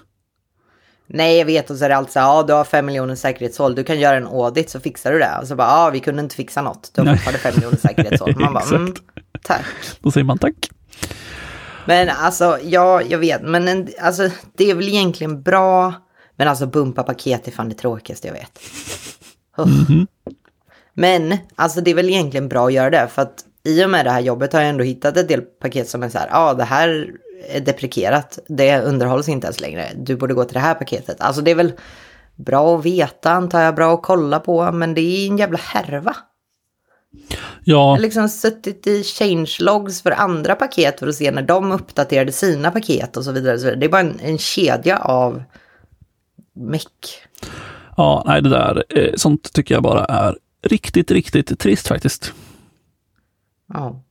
Nej, 1.07 1.37
jag 1.37 1.45
vet. 1.45 1.69
Och 1.69 1.77
så 1.77 1.85
är 1.85 1.89
det 1.89 1.95
alltid 1.95 2.13
så 2.13 2.19
här, 2.19 2.27
ja, 2.27 2.43
du 2.43 2.53
har 2.53 2.63
fem 2.63 2.85
miljoner 2.85 3.15
säkerhetshål. 3.15 3.75
Du 3.75 3.83
kan 3.83 3.99
göra 3.99 4.17
en 4.17 4.27
audit 4.27 4.69
så 4.69 4.79
fixar 4.79 5.11
du 5.11 5.19
det. 5.19 5.37
Och 5.41 5.47
så 5.47 5.55
bara, 5.55 5.67
ja, 5.67 5.89
vi 5.89 5.99
kunde 5.99 6.21
inte 6.21 6.35
fixa 6.35 6.61
något. 6.61 6.91
Du 6.93 7.01
har 7.01 7.15
fortfarande 7.15 7.39
fem 7.39 7.53
miljoner 7.55 7.77
säkerhetshål. 7.77 8.35
Man 8.39 8.53
bara, 8.53 8.75
mm, 8.75 8.93
tack. 9.41 9.65
Då 9.99 10.11
säger 10.11 10.25
man 10.25 10.37
tack. 10.37 10.55
Men 11.85 12.09
alltså, 12.09 12.57
ja, 12.63 13.01
jag 13.01 13.19
vet. 13.19 13.41
Men 13.41 13.67
en, 13.67 13.87
alltså, 14.01 14.29
det 14.57 14.71
är 14.71 14.75
väl 14.75 14.87
egentligen 14.87 15.41
bra. 15.41 15.93
Men 16.35 16.47
alltså, 16.47 16.65
bumpa 16.65 17.03
paket 17.03 17.47
är 17.47 17.51
fan 17.51 17.69
det 17.69 17.75
tråkigaste 17.75 18.27
jag 18.27 18.33
vet. 18.33 18.59
Uff. 19.57 20.07
Men, 20.93 21.37
alltså 21.55 21.81
det 21.81 21.91
är 21.91 21.95
väl 21.95 22.09
egentligen 22.09 22.49
bra 22.49 22.67
att 22.67 22.73
göra 22.73 22.89
det. 22.89 23.07
För 23.07 23.21
att 23.21 23.45
i 23.65 23.85
och 23.85 23.89
med 23.89 24.05
det 24.05 24.11
här 24.11 24.21
jobbet 24.21 24.53
har 24.53 24.59
jag 24.61 24.69
ändå 24.69 24.83
hittat 24.83 25.17
ett 25.17 25.27
del 25.27 25.41
paket 25.41 25.89
som 25.89 26.03
är 26.03 26.09
så 26.09 26.17
här, 26.17 26.27
ja, 26.31 26.37
ah, 26.49 26.53
det 26.53 26.63
här 26.63 27.11
är 27.49 27.59
deprikerat. 27.59 28.39
Det 28.47 28.81
underhålls 28.81 29.29
inte 29.29 29.47
ens 29.47 29.61
längre. 29.61 29.89
Du 29.95 30.15
borde 30.15 30.33
gå 30.33 30.43
till 30.43 30.53
det 30.53 30.59
här 30.59 30.75
paketet. 30.75 31.21
Alltså 31.21 31.41
det 31.41 31.51
är 31.51 31.55
väl 31.55 31.73
bra 32.35 32.77
att 32.77 32.85
veta, 32.85 33.31
antar 33.31 33.61
jag, 33.61 33.75
bra 33.75 33.93
att 33.93 34.01
kolla 34.03 34.39
på. 34.39 34.71
Men 34.71 34.93
det 34.93 35.01
är 35.01 35.27
en 35.27 35.37
jävla 35.37 35.57
härva. 35.57 36.15
Jag 37.63 37.77
Ja, 37.77 37.89
har 37.91 37.99
liksom 37.99 38.29
suttit 38.29 38.87
i 38.87 39.03
changelogs 39.03 40.01
för 40.01 40.11
andra 40.11 40.55
paket 40.55 40.99
för 40.99 41.07
att 41.07 41.15
se 41.15 41.31
när 41.31 41.41
de 41.41 41.71
uppdaterade 41.71 42.31
sina 42.31 42.71
paket 42.71 43.17
och 43.17 43.23
så 43.23 43.31
vidare. 43.31 43.53
och 43.53 43.59
så 43.59 43.65
vidare. 43.65 43.79
Det 43.79 43.85
är 43.85 43.89
bara 43.89 44.01
en, 44.01 44.19
en 44.19 44.37
kedja 44.37 44.97
av 44.97 45.43
meck. 46.55 47.21
ja, 47.97 48.23
nej 48.27 48.41
det 48.41 48.49
där, 48.49 48.83
eh, 48.89 49.13
sånt 49.15 49.53
tycker 49.53 49.75
jag 49.75 49.83
bara 49.83 50.05
är 50.05 50.37
riktigt, 50.63 51.11
riktigt 51.11 51.59
trist 51.59 51.87
faktiskt. 51.87 52.33
Ja. 53.73 54.03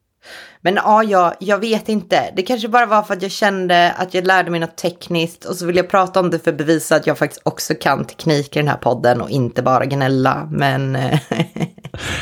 Men 0.60 0.74
ja, 0.74 1.02
jag, 1.04 1.34
jag 1.40 1.58
vet 1.58 1.88
inte. 1.88 2.20
Det 2.36 2.42
kanske 2.42 2.68
bara 2.68 2.86
var 2.86 3.02
för 3.02 3.14
att 3.14 3.22
jag 3.22 3.30
kände 3.30 3.92
att 3.92 4.14
jag 4.14 4.26
lärde 4.26 4.50
mig 4.50 4.60
något 4.60 4.76
tekniskt 4.76 5.44
och 5.44 5.56
så 5.56 5.66
vill 5.66 5.76
jag 5.76 5.88
prata 5.88 6.20
om 6.20 6.30
det 6.30 6.38
för 6.38 6.50
att 6.50 6.58
bevisa 6.58 6.96
att 6.96 7.06
jag 7.06 7.18
faktiskt 7.18 7.40
också 7.44 7.74
kan 7.80 8.04
teknik 8.04 8.56
i 8.56 8.58
den 8.58 8.68
här 8.68 8.76
podden 8.76 9.20
och 9.20 9.30
inte 9.30 9.62
bara 9.62 9.84
gnälla. 9.86 10.48
Men 10.52 10.96
eh, 10.96 11.18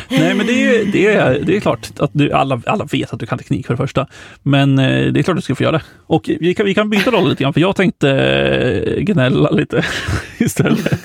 Nej, 0.08 0.34
men 0.34 0.46
det 0.46 0.52
är, 0.52 0.78
ju- 0.78 0.90
det 0.92 1.06
är, 1.14 1.40
det 1.46 1.56
är 1.56 1.60
klart 1.60 1.90
att 1.98 2.10
du, 2.12 2.32
alla, 2.32 2.62
alla 2.66 2.84
vet 2.84 3.12
att 3.12 3.20
du 3.20 3.26
kan 3.26 3.38
teknik 3.38 3.66
för 3.66 3.74
det 3.74 3.78
första. 3.78 4.06
Men 4.42 4.78
eh, 4.78 5.12
det 5.12 5.20
är 5.20 5.22
klart 5.22 5.34
att 5.34 5.38
du 5.38 5.42
ska 5.42 5.54
få 5.54 5.62
göra 5.62 5.72
det. 5.78 5.82
Och 6.06 6.30
vi 6.40 6.54
kan, 6.54 6.66
vi 6.66 6.74
kan 6.74 6.90
byta 6.90 7.10
roll 7.10 7.28
lite 7.28 7.42
grann, 7.42 7.52
för 7.52 7.60
jag 7.60 7.76
tänkte 7.76 8.10
eh, 8.10 9.00
gnälla 9.02 9.50
lite 9.50 9.84
istället. 10.38 10.92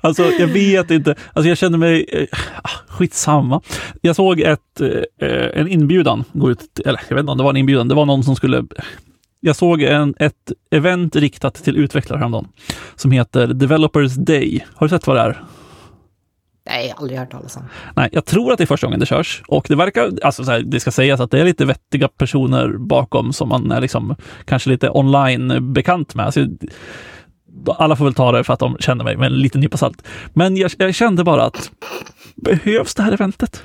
Alltså, 0.00 0.22
jag 0.38 0.46
vet 0.46 0.90
inte. 0.90 1.14
Alltså, 1.32 1.48
jag 1.48 1.58
känner 1.58 1.78
mig... 1.78 2.06
Eh, 2.12 2.38
ah, 2.62 2.70
skitsamma. 2.88 3.60
Jag 4.00 4.16
såg 4.16 4.40
ett, 4.40 4.80
eh, 4.80 5.60
en 5.60 5.68
inbjudan 5.68 6.24
gå 6.32 6.50
ut, 6.50 6.80
eller 6.84 7.00
jag 7.08 7.16
vet 7.16 7.22
inte 7.22 7.32
om 7.32 7.38
det 7.38 7.44
var 7.44 7.50
en 7.50 7.56
inbjudan, 7.56 7.88
det 7.88 7.94
var 7.94 8.06
någon 8.06 8.24
som 8.24 8.36
skulle... 8.36 8.64
Jag 9.40 9.56
såg 9.56 9.82
en, 9.82 10.14
ett 10.18 10.52
event 10.70 11.16
riktat 11.16 11.54
till 11.54 11.76
utvecklare 11.76 12.18
häromdagen 12.18 12.48
som 12.96 13.10
heter 13.10 13.46
Developers 13.46 14.14
Day. 14.14 14.66
Har 14.74 14.86
du 14.86 14.90
sett 14.90 15.06
vad 15.06 15.16
det 15.16 15.22
är? 15.22 15.44
nej, 16.70 16.94
aldrig 16.96 17.18
hört 17.18 17.30
talas 17.30 17.56
om. 17.56 17.62
Nej, 17.96 18.08
jag 18.12 18.24
tror 18.24 18.52
att 18.52 18.58
det 18.58 18.64
är 18.64 18.66
första 18.66 18.86
gången 18.86 19.00
det 19.00 19.06
körs 19.06 19.42
och 19.48 19.66
det 19.68 19.76
verkar, 19.76 20.10
alltså 20.22 20.44
så 20.44 20.50
här, 20.50 20.60
det 20.60 20.80
ska 20.80 20.90
sägas 20.90 21.20
att 21.20 21.30
det 21.30 21.40
är 21.40 21.44
lite 21.44 21.64
vettiga 21.64 22.08
personer 22.08 22.68
bakom 22.68 23.32
som 23.32 23.48
man 23.48 23.72
är 23.72 23.80
liksom 23.80 24.16
kanske 24.44 24.70
lite 24.70 24.90
online 24.90 25.72
bekant 25.72 26.14
med. 26.14 26.26
Alltså, 26.26 26.46
alla 27.66 27.96
får 27.96 28.04
väl 28.04 28.14
ta 28.14 28.32
det 28.32 28.44
för 28.44 28.52
att 28.52 28.60
de 28.60 28.76
känner 28.80 29.04
mig 29.04 29.16
med 29.16 29.26
en 29.26 29.38
liten 29.38 29.60
nypa 29.60 29.76
salt. 29.76 30.02
Men 30.32 30.56
jag, 30.56 30.70
jag 30.78 30.94
kände 30.94 31.24
bara 31.24 31.44
att 31.44 31.70
behövs 32.34 32.94
det 32.94 33.02
här 33.02 33.12
eventet? 33.12 33.62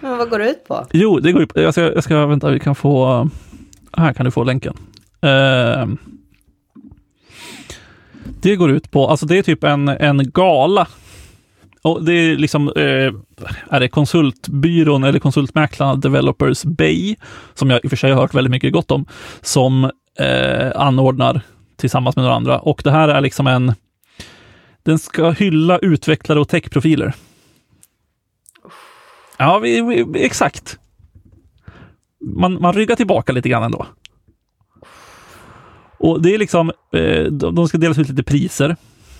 Men 0.00 0.18
vad 0.18 0.30
går 0.30 0.38
det 0.38 0.50
ut 0.50 0.64
på? 0.64 0.86
Jo, 0.92 1.20
det 1.20 1.32
går 1.32 1.42
ju. 1.42 1.62
Jag 1.62 1.74
ska, 1.74 1.82
jag 1.82 2.04
ska 2.04 2.26
vänta, 2.26 2.50
vi 2.50 2.60
kan 2.60 2.74
få. 2.74 3.28
Här 3.92 4.12
kan 4.12 4.24
du 4.24 4.30
få 4.30 4.44
länken. 4.44 4.76
Eh, 5.20 5.86
det 8.40 8.56
går 8.56 8.70
ut 8.70 8.90
på, 8.90 9.08
alltså 9.08 9.26
det 9.26 9.38
är 9.38 9.42
typ 9.42 9.64
en, 9.64 9.88
en 9.88 10.30
gala. 10.30 10.88
Och 11.82 12.04
det 12.04 12.12
är 12.12 12.36
liksom, 12.36 12.68
eh, 12.68 13.12
är 13.70 13.80
det 13.80 13.88
konsultbyrån 13.88 15.04
eller 15.04 15.18
konsultmäklarna 15.18 15.94
Developers 15.94 16.64
Bay, 16.64 17.16
som 17.54 17.70
jag 17.70 17.84
i 17.84 17.86
och 17.86 17.90
för 17.90 17.96
sig 17.96 18.12
har 18.12 18.20
hört 18.20 18.34
väldigt 18.34 18.50
mycket 18.50 18.72
gott 18.72 18.90
om, 18.90 19.06
som 19.40 19.84
eh, 20.18 20.70
anordnar 20.74 21.40
tillsammans 21.76 22.16
med 22.16 22.22
några 22.22 22.36
andra. 22.36 22.58
Och 22.58 22.80
det 22.84 22.90
här 22.90 23.08
är 23.08 23.20
liksom 23.20 23.46
en, 23.46 23.74
den 24.82 24.98
ska 24.98 25.30
hylla 25.30 25.78
utvecklare 25.78 26.40
och 26.40 26.48
techprofiler. 26.48 27.14
Ja, 29.36 29.58
vi, 29.58 29.80
vi, 29.80 30.24
exakt. 30.24 30.78
Man, 32.20 32.60
man 32.60 32.72
ryggar 32.72 32.96
tillbaka 32.96 33.32
lite 33.32 33.48
grann 33.48 33.62
ändå. 33.62 33.86
Och 35.98 36.22
det 36.22 36.34
är 36.34 36.38
liksom, 36.38 36.72
eh, 36.92 37.24
de 37.24 37.68
ska 37.68 37.78
delas 37.78 37.98
ut 37.98 38.08
lite 38.08 38.22
priser. 38.22 38.76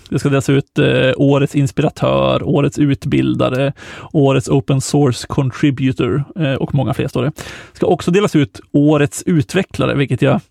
Det 0.09 0.19
ska 0.19 0.29
delas 0.29 0.49
ut 0.49 0.79
eh, 0.79 1.11
årets 1.17 1.55
inspiratör, 1.55 2.43
årets 2.43 2.79
utbildare, 2.79 3.73
årets 4.13 4.49
open 4.49 4.81
source 4.81 5.27
contributor 5.27 6.23
eh, 6.39 6.53
och 6.53 6.75
många 6.75 6.93
fler 6.93 7.07
står 7.07 7.23
det. 7.23 7.31
Det 7.71 7.77
ska 7.77 7.87
också 7.87 8.11
delas 8.11 8.35
ut 8.35 8.61
årets 8.71 9.23
utvecklare, 9.25 9.95
vilket 9.95 10.21
jag... 10.21 10.41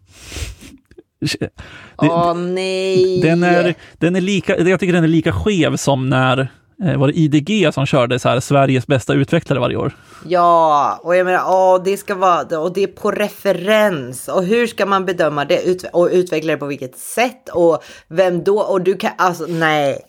Åh 1.97 2.35
nej! 2.35 3.21
den 3.21 3.43
är, 3.43 3.75
den 3.99 4.17
är 4.17 4.21
lika, 4.21 4.59
jag 4.59 4.81
tycker 4.81 4.93
den 4.93 5.05
är 5.05 5.09
lika 5.09 5.33
skev 5.33 5.77
som 5.77 6.09
när 6.09 6.49
eh, 6.85 6.97
var 6.97 7.07
det 7.07 7.19
IDG 7.19 7.75
som 7.75 7.87
körde 7.87 8.19
så 8.19 8.29
här 8.29 8.41
Sveriges 8.41 8.87
bästa 8.87 9.15
utvecklare 9.15 9.61
varje 9.61 9.77
år. 9.77 9.93
Ja, 10.29 11.01
och 11.03 11.17
jag 11.17 11.25
menar, 11.25 11.43
åh, 11.47 11.83
det 11.85 11.97
ska 11.97 12.15
vara, 12.15 12.61
och 12.61 12.73
det 12.73 12.83
är 12.83 12.87
på 12.87 13.11
referens. 13.11 14.29
Och 14.29 14.45
hur 14.45 14.67
ska 14.67 14.87
man 14.87 15.05
bedöma 15.05 15.45
det? 15.45 15.63
Ut, 15.63 15.85
och 15.93 16.09
utveckla 16.13 16.53
det 16.53 16.59
på 16.59 16.67
vilket 16.67 16.99
sätt? 16.99 17.49
Och 17.53 17.83
vem 18.09 18.45
då? 18.45 18.59
Och 18.59 18.83
du 18.83 18.97
kan, 18.97 19.11
alltså 19.19 19.47
nej. 19.49 20.07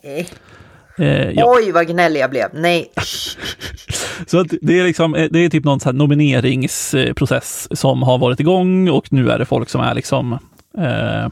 Eh, 0.98 1.30
ja. 1.30 1.44
Oj, 1.46 1.72
vad 1.72 1.86
gnällig 1.86 2.20
jag 2.20 2.30
blev. 2.30 2.48
Nej. 2.54 2.92
Så 4.26 4.44
det 4.60 4.80
är 4.80 4.84
liksom, 4.84 5.14
eh, 5.14 5.28
det 5.30 5.38
är 5.38 5.48
typ 5.48 5.64
någon 5.64 5.80
så 5.80 5.92
nomineringsprocess 5.92 7.68
som 7.70 8.02
har 8.02 8.18
varit 8.18 8.40
igång 8.40 8.88
och 8.88 9.12
nu 9.12 9.30
är 9.30 9.38
det 9.38 9.44
folk 9.44 9.68
som 9.68 9.80
är 9.80 9.94
liksom 9.94 10.38
eh, 10.78 11.28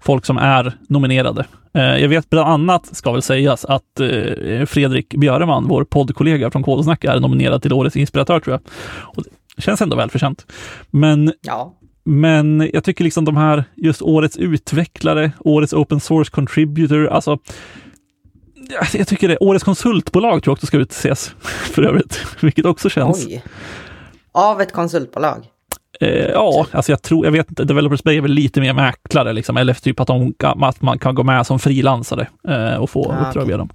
folk 0.00 0.24
som 0.26 0.38
är 0.38 0.72
nominerade. 0.88 1.44
Eh, 1.74 1.82
jag 1.96 2.08
vet 2.08 2.30
bland 2.30 2.48
annat, 2.48 2.96
ska 2.96 3.12
väl 3.12 3.22
sägas, 3.22 3.64
att 3.64 4.00
eh, 4.00 4.64
Fredrik 4.66 5.14
Björeman, 5.14 5.68
vår 5.68 5.84
poddkollega 5.84 6.50
från 6.50 6.62
Kodosnack, 6.62 7.04
är 7.04 7.20
nominerad 7.20 7.62
till 7.62 7.72
Årets 7.72 7.96
inspiratör 7.96 8.40
tror 8.40 8.54
jag. 8.54 8.60
Och 9.16 9.24
det 9.56 9.62
känns 9.62 9.80
ändå 9.82 9.96
välförtjänt. 9.96 10.46
Men 10.90 11.32
Ja. 11.42 11.74
men 12.04 12.70
jag 12.72 12.84
tycker 12.84 13.04
liksom 13.04 13.24
de 13.24 13.36
här, 13.36 13.64
just 13.76 14.02
årets 14.02 14.36
utvecklare, 14.36 15.32
årets 15.38 15.72
open 15.72 16.00
source 16.00 16.30
contributor, 16.30 17.06
alltså 17.06 17.38
jag- 18.92 19.06
tycker 19.06 19.28
det, 19.28 19.36
årets 19.38 19.64
konsultbolag 19.64 20.42
tror 20.42 20.50
jag 20.50 20.56
också 20.56 20.66
ska 20.66 20.76
utses 20.76 21.28
för 21.44 21.82
övrigt, 21.82 22.24
vilket 22.40 22.64
också 22.64 22.88
känns. 22.90 23.26
Oj. 23.26 23.42
Av 24.32 24.60
ett 24.60 24.72
konsultbolag. 24.72 25.44
Eh, 26.00 26.08
ja, 26.30 26.66
alltså 26.70 26.92
jag 26.92 27.02
tror, 27.02 27.24
jag 27.26 27.32
vet 27.32 27.48
inte, 27.50 27.64
Developers 27.64 28.02
Bay 28.02 28.16
är 28.16 28.20
väl 28.20 28.30
lite 28.30 28.60
mer 28.60 28.72
mäklare 28.72 29.32
liksom, 29.32 29.56
eller 29.56 29.74
typ 29.74 30.00
att, 30.00 30.06
de, 30.06 30.34
att 30.38 30.82
man 30.82 30.98
kan 30.98 31.14
gå 31.14 31.22
med 31.22 31.46
som 31.46 31.58
frilansare 31.58 32.28
eh, 32.48 32.74
och 32.74 32.90
få 32.90 33.12
Ah, 33.12 33.28
uppdrag 33.28 33.42
okej. 33.42 33.46
via 33.46 33.56
dem. 33.56 33.70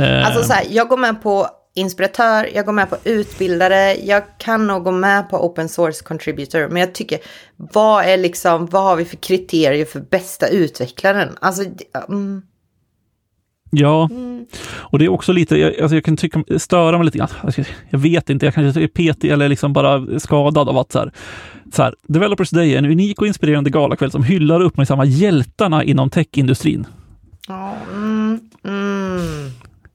Eh, 0.00 0.26
Alltså 0.26 0.42
så 0.42 0.52
här, 0.52 0.64
jag 0.70 0.88
går 0.88 0.96
med 0.96 1.22
på 1.22 1.46
inspiratör, 1.76 2.48
jag 2.54 2.66
går 2.66 2.72
med 2.72 2.90
på 2.90 2.96
utbildare, 3.04 3.94
jag 3.94 4.22
kan 4.38 4.66
nog 4.66 4.84
gå 4.84 4.90
med 4.90 5.30
på 5.30 5.46
open 5.46 5.68
source 5.68 6.04
contributor, 6.04 6.68
men 6.68 6.80
jag 6.80 6.94
tycker, 6.94 7.18
vad 7.56 8.04
är 8.04 8.16
liksom, 8.16 8.66
vad 8.66 8.82
har 8.82 8.96
vi 8.96 9.04
för 9.04 9.16
kriterier 9.16 9.84
för 9.84 10.00
bästa 10.00 10.48
utvecklaren? 10.48 11.28
Alltså, 11.40 11.62
det- 13.74 13.84
mm, 13.84 14.46
Ja, 14.50 14.58
och 14.72 14.98
det 14.98 15.04
är 15.04 15.08
också 15.08 15.32
lite, 15.32 15.56
jag, 15.56 15.80
alltså 15.80 15.94
jag 15.96 16.04
kan 16.04 16.16
tycka, 16.16 16.44
störa 16.58 16.98
mig 16.98 17.04
lite 17.04 17.18
grann. 17.18 17.28
Jag 17.90 17.98
vet 17.98 18.30
inte, 18.30 18.46
jag 18.46 18.54
kanske 18.54 18.82
är 18.82 18.86
petig 18.86 19.30
eller 19.30 19.48
liksom 19.48 19.72
bara 19.72 20.18
skadad 20.20 20.68
av 20.68 20.78
att 20.78 20.92
så 20.92 20.98
här, 20.98 21.12
så 21.72 21.82
här, 21.82 21.94
Developers 22.08 22.50
Day 22.50 22.74
är 22.74 22.78
en 22.78 22.84
unik 22.84 23.20
och 23.20 23.26
inspirerande 23.26 23.70
galakväll 23.70 24.10
som 24.10 24.22
hyllar 24.22 24.60
och 24.60 24.66
uppmärksammar 24.66 25.04
hjältarna 25.04 25.84
inom 25.84 26.10
techindustrin. 26.10 26.86
ja, 27.48 27.74
mm, 27.92 28.40
mm, 28.64 29.50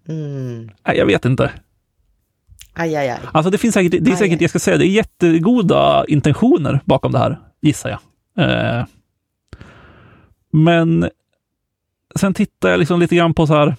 mm. 0.09 0.69
Nej, 0.87 0.97
jag 0.97 1.05
vet 1.05 1.25
inte. 1.25 1.51
Aj, 2.73 2.95
aj, 2.95 3.09
aj. 3.09 3.19
Alltså 3.31 3.49
det 3.51 3.57
finns 3.57 3.73
säkert, 3.73 3.91
det 4.05 4.11
är 4.11 4.15
säkert, 4.15 4.37
aj. 4.37 4.43
jag 4.43 4.49
ska 4.49 4.59
säga, 4.59 4.77
det 4.77 4.85
är 4.87 4.91
jättegoda 4.91 6.05
intentioner 6.07 6.79
bakom 6.85 7.11
det 7.11 7.19
här, 7.19 7.39
gissar 7.61 7.89
jag. 7.89 7.99
Eh, 8.49 8.85
men 10.53 11.09
sen 12.15 12.33
tittar 12.33 12.69
jag 12.69 12.79
liksom 12.79 12.99
lite 12.99 13.15
grann 13.15 13.33
på 13.33 13.47
så 13.47 13.53
här, 13.53 13.75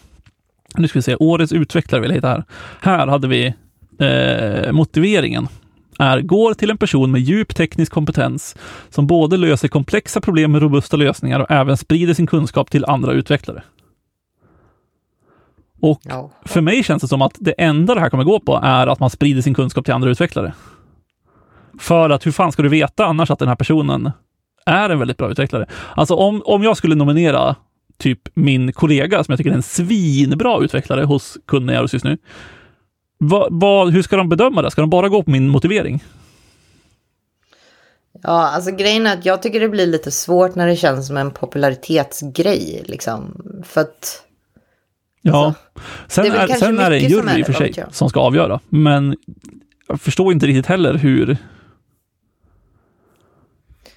nu 0.75 0.89
ska 0.89 0.99
vi 0.99 1.03
se, 1.03 1.17
årets 1.17 1.53
utvecklare 1.53 2.01
vill 2.03 2.11
jag 2.11 2.17
hitta 2.17 2.29
här. 2.29 2.45
Här 2.81 3.07
hade 3.07 3.29
vi 3.29 3.55
eh, 3.99 4.73
motiveringen 4.73 5.49
är 5.99 6.21
går 6.21 6.55
till 6.55 6.71
en 6.71 6.79
person 6.79 7.11
med 7.11 7.21
djup 7.21 7.55
teknisk 7.55 7.93
kompetens 7.93 8.57
som 8.89 9.07
både 9.07 9.37
löser 9.37 9.69
komplexa 9.69 10.21
problem 10.21 10.53
med 10.53 10.63
robusta 10.63 10.97
lösningar 10.97 11.41
och 11.41 11.51
även 11.51 11.77
sprider 11.77 12.15
sin 12.15 12.27
kunskap 12.27 12.71
till 12.71 12.85
andra 12.85 13.13
utvecklare. 13.13 13.63
Och 15.81 16.01
Ja. 16.05 16.31
för 16.45 16.61
mig 16.61 16.85
känns 16.85 17.03
det 17.03 17.09
som 17.09 17.23
att 17.23 17.37
det 17.41 17.53
enda 17.53 17.95
det 17.95 18.01
här 18.01 18.11
kommer 18.11 18.25
gå 18.25 18.41
på 18.41 18.61
är 18.63 18.87
att 18.87 19.01
man 19.01 19.11
sprider 19.11 19.43
sin 19.43 19.55
kunskap 19.55 19.85
till 19.85 19.95
andra 19.95 20.11
utvecklare. 20.11 20.53
För 21.79 22.11
att 22.11 22.27
hur 22.27 22.33
fan 22.33 22.53
ska 22.53 22.63
du 22.63 22.69
veta 22.69 23.07
annars 23.07 23.31
att 23.31 23.39
den 23.39 23.49
här 23.49 23.55
personen 23.57 24.11
är 24.67 24.91
en 24.91 24.99
väldigt 24.99 25.17
bra 25.17 25.31
utvecklare. 25.31 25.67
Alltså 25.97 26.15
om, 26.15 26.43
om 26.45 26.63
jag 26.63 26.77
skulle 26.77 26.95
nominera 26.95 27.57
typ 28.01 28.29
min 28.35 28.73
kollega 28.73 29.25
som 29.25 29.33
jag 29.33 29.39
tycker 29.39 29.51
är 29.51 29.55
en 29.55 29.63
svinbra 29.63 30.65
utvecklare 30.65 31.05
hos 31.05 31.39
kunden 31.47 31.77
jag 31.77 31.89
just 31.93 32.05
nu. 32.05 32.19
Va, 33.19 33.49
va, 33.51 33.85
hur 33.85 34.03
ska 34.03 34.17
de 34.17 34.29
bedöma 34.29 34.63
det? 34.63 34.71
Ska 34.71 34.81
de 34.81 34.91
bara 34.91 35.09
gå 35.09 35.23
på 35.23 35.31
min 35.31 35.49
motivering? 35.49 36.05
Ja, 38.23 38.49
alltså 38.49 38.71
grejen 38.71 39.07
är 39.07 39.13
att 39.13 39.25
jag 39.25 39.43
tycker 39.43 39.61
det 39.61 39.69
blir 39.69 39.87
lite 39.87 40.11
svårt 40.11 40.55
när 40.55 40.67
det 40.67 40.77
känns 40.77 41.07
som 41.07 41.17
en 41.17 41.31
popularitetsgrej. 41.31 42.83
Liksom. 42.87 43.43
För 43.65 43.81
att... 43.81 44.23
Ja, 45.23 45.47
Alltså, 45.47 45.63
sen 46.09 46.25
det 46.25 46.39
är 46.39 46.47
sen 46.47 46.79
är 46.79 46.91
det 46.91 46.97
en 46.97 47.09
jury 47.09 47.39
i 47.39 47.43
och 47.43 47.47
för 47.47 47.53
sig 47.53 47.73
jag. 47.77 47.95
som 47.95 48.09
ska 48.09 48.21
avgöra. 48.21 48.61
Men 48.69 49.17
jag 49.89 50.01
förstår 50.01 50.33
inte 50.33 50.47
riktigt 50.47 50.67
heller 50.67 50.95
hur 50.95 51.37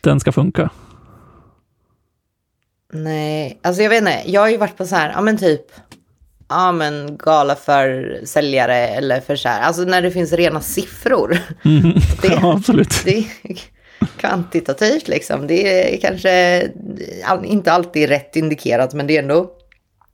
den 0.02 0.20
ska 0.20 0.32
funka. 0.32 0.70
Nej, 2.94 3.60
alltså 3.62 3.82
jag 3.82 3.90
vet 3.90 4.00
inte. 4.00 4.22
Jag 4.26 4.42
har 4.42 4.50
ju 4.50 4.58
varit 4.58 4.78
på 4.78 4.86
så 4.86 4.96
här, 4.96 5.12
ja 5.12 5.22
men 5.22 5.38
typ, 5.38 5.66
ja 6.50 6.72
men 6.72 7.18
gala 7.18 7.56
för 7.56 8.20
säljare 8.24 8.88
eller 8.88 9.22
för 9.22 9.36
så 9.36 9.50
här. 9.50 9.62
Alltså 9.62 9.84
när 9.84 10.02
det 10.02 10.12
finns 10.12 10.34
rena 10.34 10.62
siffror. 10.62 11.38
Det, 12.22 12.28
Ja, 12.42 12.54
absolut. 12.54 13.02
det 13.06 13.18
är 13.18 13.26
kvantitativt 14.18 15.08
liksom. 15.08 15.48
Det 15.48 15.94
är 15.96 16.02
kanske 16.02 16.68
inte 17.44 17.72
alltid 17.72 18.10
rätt 18.10 18.36
indikerat, 18.36 18.94
men 18.94 19.08
det 19.08 19.18
är 19.18 19.22
ändå 19.22 19.52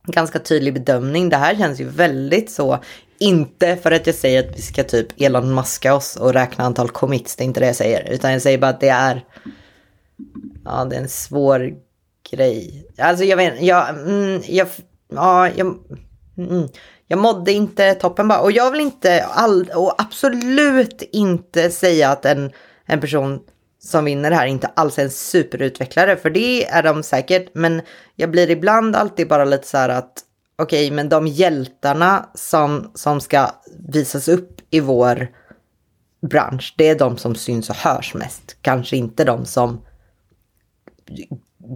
ganska 0.06 0.38
tydlig 0.38 0.74
bedömning. 0.74 1.28
Det 1.28 1.36
här 1.36 1.54
känns 1.56 1.80
ju 1.80 1.88
väldigt 1.88 2.50
så, 2.50 2.78
inte 3.18 3.76
för 3.76 3.90
att 3.90 4.06
jag 4.06 4.16
säger 4.16 4.48
att 4.48 4.58
vi 4.58 4.62
ska 4.62 4.84
typ 4.84 5.20
Elon 5.20 5.54
Muska 5.54 5.94
oss 5.94 6.16
och 6.16 6.32
räkna 6.32 6.64
antal 6.64 6.90
commits, 6.90 7.36
det 7.36 7.42
är 7.42 7.46
inte 7.46 7.60
det 7.60 7.66
jag 7.66 7.76
säger, 7.76 8.10
utan 8.10 8.32
jag 8.32 8.42
säger 8.42 8.58
bara 8.58 8.70
att 8.70 8.80
det 8.80 8.88
är, 8.88 9.24
ja 10.64 10.84
det 10.84 10.96
är 10.96 11.00
en 11.00 11.08
svår 11.08 11.72
grej. 12.30 12.86
Alltså 12.98 13.24
jag 13.24 13.36
vet 13.36 13.62
jag, 13.62 13.88
mm, 13.88 14.42
jag, 14.46 14.68
ja, 15.08 15.48
jag, 15.48 15.78
mm, 16.38 16.68
jag 17.06 17.18
mådde 17.18 17.52
inte 17.52 17.94
toppen 17.94 18.28
bara. 18.28 18.40
Och 18.40 18.52
jag 18.52 18.70
vill 18.70 18.80
inte, 18.80 19.24
all, 19.24 19.70
och 19.74 19.94
absolut 20.02 21.02
inte 21.12 21.70
säga 21.70 22.10
att 22.10 22.24
en, 22.24 22.52
en 22.86 23.00
person 23.00 23.40
som 23.82 24.04
vinner 24.04 24.30
det 24.30 24.36
här 24.36 24.46
inte 24.46 24.66
alls 24.66 24.98
är 24.98 25.02
en 25.02 25.10
superutvecklare, 25.10 26.16
för 26.16 26.30
det 26.30 26.66
är 26.66 26.82
de 26.82 27.02
säkert. 27.02 27.50
Men 27.54 27.82
jag 28.16 28.30
blir 28.30 28.50
ibland 28.50 28.96
alltid 28.96 29.28
bara 29.28 29.44
lite 29.44 29.66
så 29.66 29.76
här 29.76 29.88
att, 29.88 30.12
okej, 30.58 30.90
men 30.90 31.08
de 31.08 31.26
hjältarna 31.26 32.28
som, 32.34 32.90
som 32.94 33.20
ska 33.20 33.50
visas 33.88 34.28
upp 34.28 34.60
i 34.70 34.80
vår 34.80 35.28
bransch, 36.30 36.74
det 36.78 36.88
är 36.88 36.98
de 36.98 37.16
som 37.16 37.34
syns 37.34 37.70
och 37.70 37.76
hörs 37.76 38.14
mest. 38.14 38.56
Kanske 38.62 38.96
inte 38.96 39.24
de 39.24 39.44
som 39.44 39.80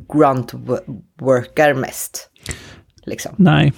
grunt-workar 0.09 1.75
mest. 1.75 2.31
Liksom. 3.07 3.35
Nej. 3.37 3.73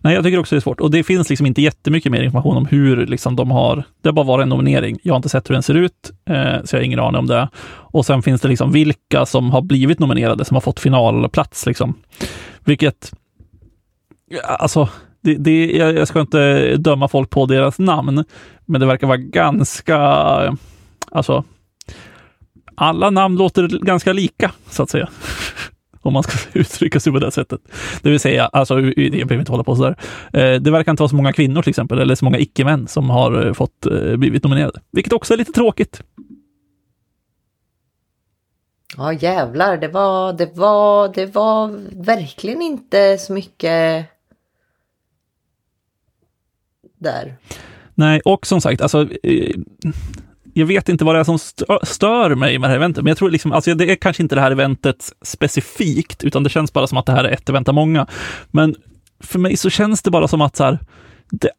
Nej, 0.00 0.14
jag 0.14 0.24
tycker 0.24 0.38
också 0.38 0.54
det 0.54 0.58
är 0.58 0.60
svårt. 0.60 0.80
Och 0.80 0.90
det 0.90 1.02
finns 1.02 1.28
liksom 1.28 1.46
inte 1.46 1.62
jättemycket 1.62 2.12
mer 2.12 2.22
information 2.22 2.56
om 2.56 2.66
hur 2.66 3.06
liksom 3.06 3.36
de 3.36 3.50
har... 3.50 3.84
Det 4.02 4.08
har 4.08 4.14
bara 4.14 4.26
varit 4.26 4.42
en 4.42 4.48
nominering. 4.48 4.98
Jag 5.02 5.12
har 5.12 5.16
inte 5.16 5.28
sett 5.28 5.50
hur 5.50 5.52
den 5.52 5.62
ser 5.62 5.74
ut, 5.74 6.10
eh, 6.30 6.64
så 6.64 6.76
jag 6.76 6.80
har 6.80 6.84
ingen 6.84 7.00
aning 7.00 7.18
om 7.18 7.26
det. 7.26 7.48
Och 7.66 8.06
sen 8.06 8.22
finns 8.22 8.40
det 8.40 8.48
liksom 8.48 8.72
vilka 8.72 9.26
som 9.26 9.50
har 9.50 9.62
blivit 9.62 9.98
nominerade, 9.98 10.44
som 10.44 10.54
har 10.54 10.60
fått 10.60 10.80
finalplats. 10.80 11.66
Liksom. 11.66 11.94
Vilket... 12.64 13.12
Alltså, 14.44 14.88
det, 15.20 15.34
det, 15.34 15.76
jag, 15.76 15.94
jag 15.94 16.08
ska 16.08 16.20
inte 16.20 16.76
döma 16.76 17.08
folk 17.08 17.30
på 17.30 17.46
deras 17.46 17.78
namn, 17.78 18.24
men 18.66 18.80
det 18.80 18.86
verkar 18.86 19.06
vara 19.06 19.16
ganska... 19.16 19.98
Alltså, 21.12 21.44
alla 22.74 23.10
namn 23.10 23.36
låter 23.36 23.68
ganska 23.68 24.12
lika, 24.12 24.52
så 24.70 24.82
att 24.82 24.90
säga. 24.90 25.08
Om 26.02 26.12
man 26.12 26.22
ska 26.22 26.38
uttrycka 26.58 27.00
sig 27.00 27.12
på 27.12 27.18
det 27.18 27.30
sättet. 27.30 27.60
Det 28.02 28.10
vill 28.10 28.20
säga, 28.20 28.46
alltså, 28.46 28.80
jag 28.80 28.94
behöver 29.10 29.38
inte 29.38 29.52
hålla 29.52 29.64
på 29.64 29.76
sådär. 29.76 29.96
Eh, 30.32 30.60
Det 30.60 30.70
verkar 30.70 30.92
inte 30.92 31.02
vara 31.02 31.08
så 31.08 31.16
många 31.16 31.32
kvinnor 31.32 31.62
till 31.62 31.70
exempel, 31.70 31.98
eller 31.98 32.14
så 32.14 32.24
många 32.24 32.38
icke-män 32.38 32.88
som 32.88 33.10
har 33.10 33.46
eh, 33.46 33.52
fått 33.52 33.86
eh, 33.86 34.16
blivit 34.16 34.44
nominerade. 34.44 34.80
Vilket 34.92 35.12
också 35.12 35.34
är 35.34 35.38
lite 35.38 35.52
tråkigt. 35.52 36.02
Ja 38.96 39.12
jävlar, 39.12 39.76
det 39.76 39.88
var, 39.88 40.32
det 40.32 40.50
var, 40.54 41.08
det 41.14 41.26
var 41.26 41.68
verkligen 42.04 42.62
inte 42.62 43.18
så 43.18 43.32
mycket 43.32 44.06
där. 46.98 47.36
Nej, 47.94 48.20
och 48.24 48.46
som 48.46 48.60
sagt, 48.60 48.80
alltså, 48.80 49.08
jag 50.60 50.66
vet 50.66 50.88
inte 50.88 51.04
vad 51.04 51.14
det 51.14 51.20
är 51.20 51.24
som 51.24 51.38
stör 51.82 52.34
mig 52.34 52.58
med 52.58 52.70
det 52.70 52.72
här 52.72 52.76
eventet, 52.76 53.04
men 53.04 53.10
jag 53.10 53.18
tror 53.18 53.30
liksom, 53.30 53.52
alltså 53.52 53.74
det 53.74 53.90
är 53.90 53.96
kanske 53.96 54.22
inte 54.22 54.34
det 54.34 54.40
här 54.40 54.50
eventet 54.50 55.12
specifikt, 55.22 56.24
utan 56.24 56.42
det 56.42 56.50
känns 56.50 56.72
bara 56.72 56.86
som 56.86 56.98
att 56.98 57.06
det 57.06 57.12
här 57.12 57.24
är 57.24 57.32
ett 57.32 57.48
event 57.48 57.68
av 57.68 57.74
många. 57.74 58.06
Men 58.50 58.76
för 59.20 59.38
mig 59.38 59.56
så 59.56 59.70
känns 59.70 60.02
det 60.02 60.10
bara 60.10 60.28
som 60.28 60.40
att 60.40 60.56
så 60.56 60.64
här, 60.64 60.78
det, 61.30 61.50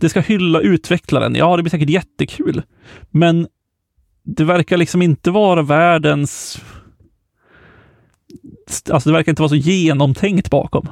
det 0.00 0.08
ska 0.08 0.20
hylla 0.20 0.60
utvecklaren. 0.60 1.34
Ja, 1.34 1.56
det 1.56 1.62
blir 1.62 1.70
säkert 1.70 1.90
jättekul, 1.90 2.62
men 3.10 3.46
det 4.24 4.44
verkar 4.44 4.76
liksom 4.76 5.02
inte 5.02 5.30
vara 5.30 5.62
världens... 5.62 6.62
Alltså 8.90 9.08
det 9.08 9.12
verkar 9.12 9.32
inte 9.32 9.42
vara 9.42 9.48
så 9.48 9.56
genomtänkt 9.56 10.50
bakom. 10.50 10.88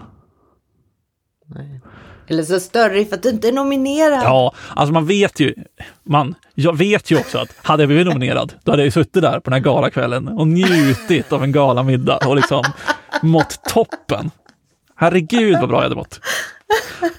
Eller 2.29 2.43
så 2.43 2.61
större 2.61 3.05
för 3.05 3.17
att 3.17 3.23
du 3.23 3.29
inte 3.29 3.49
är 3.49 3.53
nominerad. 3.53 4.23
Ja, 4.25 4.55
alltså 4.77 4.93
man 4.93 5.07
vet 5.07 5.41
ju, 5.41 5.55
man, 6.03 6.35
jag 6.55 6.79
vet 6.79 7.11
ju 7.11 7.19
också 7.19 7.39
att 7.39 7.55
hade 7.57 7.83
jag 7.83 7.89
blivit 7.89 8.07
nominerad, 8.07 8.53
då 8.65 8.73
hade 8.73 8.83
jag 8.83 8.87
ju 8.87 8.91
suttit 8.91 9.23
där 9.23 9.41
på 9.41 9.51
den 9.51 9.53
här 9.53 9.61
galakvällen 9.61 10.29
och 10.29 10.47
njutit 10.49 11.33
av 11.33 11.43
en 11.45 11.53
galamiddag 11.53 12.19
och 12.27 12.37
liksom 12.37 12.65
mått 13.23 13.65
toppen. 13.69 14.31
Herregud 14.97 15.59
vad 15.61 15.69
bra 15.69 15.79
jag 15.79 15.83
hade 15.83 15.95
mått. 15.95 16.21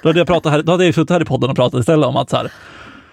Då 0.02 0.10
hade 0.10 0.20
jag, 0.20 0.28
pratat 0.28 0.52
här, 0.52 0.64
då 0.64 0.72
hade 0.72 0.86
jag 0.86 0.96
suttit 0.96 1.10
här 1.10 1.22
i 1.22 1.26
podden 1.26 1.50
och 1.50 1.56
pratat 1.56 1.80
istället 1.80 2.06
om 2.08 2.18
att 2.18 2.30
så 2.30 2.38
här, 2.38 2.52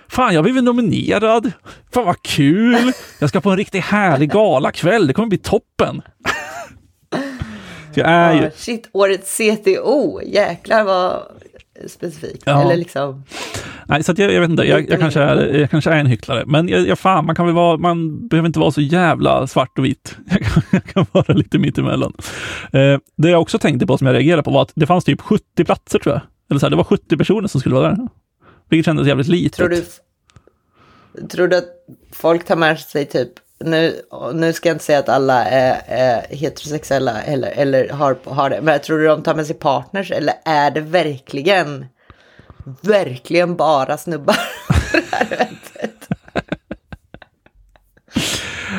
fan 0.08 0.34
jag 0.34 0.44
blivit 0.44 0.64
nominerad, 0.64 1.52
fan 1.94 2.04
vad 2.04 2.22
kul, 2.22 2.92
jag 3.18 3.28
ska 3.28 3.40
på 3.40 3.50
en 3.50 3.56
riktigt 3.56 3.84
härlig 3.84 4.32
galakväll, 4.32 5.06
det 5.06 5.12
kommer 5.12 5.28
bli 5.28 5.38
toppen. 5.38 6.02
Så 7.94 8.00
jag 8.00 8.08
är 8.08 8.34
ju, 8.34 8.42
Ja, 8.42 8.50
shit, 8.56 8.88
årets 8.92 9.36
CTO, 9.36 10.20
jäklar 10.22 10.84
vad 10.84 11.22
specifikt. 11.88 12.42
Ja. 12.46 12.62
Eller 12.62 12.76
liksom, 12.76 13.24
Nej, 13.86 14.02
så 14.02 14.14
jag, 14.16 14.32
jag 14.32 14.40
vet 14.40 14.50
inte, 14.50 14.62
jag, 14.62 14.90
jag, 14.90 15.00
kanske 15.00 15.20
är, 15.20 15.58
jag 15.58 15.70
kanske 15.70 15.90
är 15.90 15.96
en 15.96 16.06
hycklare. 16.06 16.44
Men 16.46 16.68
jag, 16.68 16.88
jag, 16.88 16.98
fan, 16.98 17.26
man 17.26 17.34
kan 17.34 17.46
väl 17.46 17.54
vara, 17.54 17.76
man 17.76 18.28
behöver 18.28 18.46
inte 18.46 18.58
vara 18.58 18.70
så 18.70 18.80
jävla 18.80 19.46
svart 19.46 19.78
och 19.78 19.84
vit. 19.84 20.16
Jag 20.30 20.40
kan, 20.40 20.62
jag 20.70 20.84
kan 20.84 21.06
vara 21.12 21.34
lite 21.34 21.58
mittemellan. 21.58 22.12
Eh, 22.72 22.98
det 23.16 23.30
jag 23.30 23.40
också 23.40 23.58
tänkte 23.58 23.86
på, 23.86 23.98
som 23.98 24.06
jag 24.06 24.14
reagerade 24.14 24.42
på, 24.42 24.50
var 24.50 24.62
att 24.62 24.72
det 24.74 24.86
fanns 24.86 25.04
typ 25.04 25.20
70 25.20 25.64
platser 25.64 25.98
tror 25.98 26.14
jag. 26.14 26.22
Eller 26.50 26.60
så 26.60 26.66
här, 26.66 26.70
det 26.70 26.76
var 26.76 26.84
70 26.84 27.16
personer 27.16 27.48
som 27.48 27.60
skulle 27.60 27.74
vara 27.74 27.88
där. 27.88 28.08
Vilket 28.68 28.84
kändes 28.84 29.06
jävligt 29.06 29.28
litet. 29.28 29.52
tror 29.52 29.68
du, 29.68 29.84
tror 31.28 31.48
du 31.48 31.56
att 31.56 31.68
folk 32.12 32.44
tar 32.44 32.56
med 32.56 32.80
sig 32.80 33.06
typ, 33.06 33.30
nu, 33.64 33.96
nu 34.34 34.52
ska 34.52 34.68
jag 34.68 34.74
inte 34.74 34.84
säga 34.84 34.98
att 34.98 35.08
alla 35.08 35.44
är, 35.44 35.82
är 35.86 36.36
heterosexuella 36.36 37.22
eller, 37.22 37.50
eller 37.50 37.88
har, 37.88 38.16
har 38.24 38.50
det, 38.50 38.60
men 38.62 38.80
tror 38.80 38.98
du 38.98 39.06
de 39.06 39.22
tar 39.22 39.34
med 39.34 39.46
sig 39.46 39.56
partners 39.56 40.10
eller 40.10 40.34
är 40.44 40.70
det 40.70 40.80
verkligen, 40.80 41.86
verkligen 42.80 43.56
bara 43.56 43.96
snubbar? 43.96 44.34
på 44.68 44.96
det 44.96 45.16
här 45.16 45.26
eventet? 45.30 46.08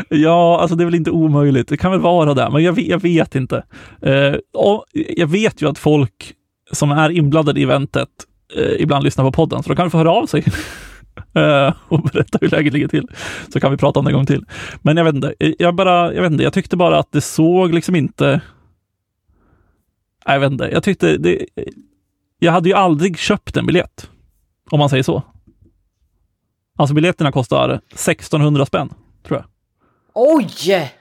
Ja, 0.10 0.60
alltså 0.62 0.76
det 0.76 0.84
är 0.84 0.86
väl 0.86 0.96
inte 0.96 1.12
omöjligt. 1.12 1.68
Det 1.68 1.78
kan 1.78 1.92
väl 1.92 2.00
vara 2.00 2.34
det, 2.34 2.50
men 2.52 2.64
jag, 2.64 2.74
vet- 2.74 2.88
jag 2.88 3.02
vet 3.02 3.36
inte. 3.36 3.64
Eh, 4.02 4.34
och 4.54 4.86
jag 4.94 5.28
vet 5.28 5.62
ju 5.62 5.70
att 5.70 5.78
folk 5.78 6.34
som 6.72 6.92
är 6.92 7.10
inblandade 7.10 7.60
i 7.60 7.64
eventet 7.64 8.10
eh, 8.58 8.72
ibland 8.82 9.04
lyssnar 9.04 9.26
på 9.26 9.32
podden, 9.32 9.64
så 9.64 9.70
då 9.70 9.76
kan 9.76 9.86
vi 9.86 9.90
få 9.90 9.98
höra 9.98 10.12
av 10.12 10.26
sig 10.26 10.44
och 11.88 12.02
berätta 12.02 12.38
hur 12.42 12.50
läget 12.50 12.74
ligger 12.74 12.88
till. 12.88 13.08
Så 13.54 13.60
kan 13.60 13.72
vi 13.72 13.78
prata 13.78 14.00
om 14.00 14.06
det 14.06 14.12
en 14.12 14.16
gång 14.16 14.26
till. 14.26 14.46
Men 14.82 14.98
jag 14.98 15.04
vet 15.04 15.16
inte, 15.16 15.34
eh, 15.40 15.54
jag, 15.60 15.76
bara, 15.76 16.14
jag 16.14 16.22
vet 16.22 16.32
inte, 16.32 16.44
jag 16.44 16.54
tyckte 16.54 16.78
bara 16.78 17.00
att 17.00 17.12
det 17.12 17.22
såg 17.22 17.74
liksom 17.74 17.96
inte... 17.96 18.42
Jag 20.26 20.40
vet 20.40 20.52
inte, 20.52 20.70
jag 20.72 20.84
tyckte 20.84 21.18
det... 21.18 21.46
Jag 22.40 22.52
hade 22.52 22.70
ju 22.70 22.76
aldrig 22.76 23.18
köpt 23.18 23.58
en 23.58 23.66
biljett, 23.66 24.10
om 24.72 24.80
man 24.80 24.90
säger 24.90 25.04
så. 25.04 25.24
Alltså 26.78 26.94
biljetterna 26.94 27.32
kostar 27.32 27.70
1600 27.70 28.66
spänn, 28.66 28.94
tror 29.28 29.40
jag. 29.40 29.46
Oj! 30.14 30.92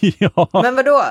ja. 0.18 0.48
Men 0.52 0.76
vadå? 0.76 1.02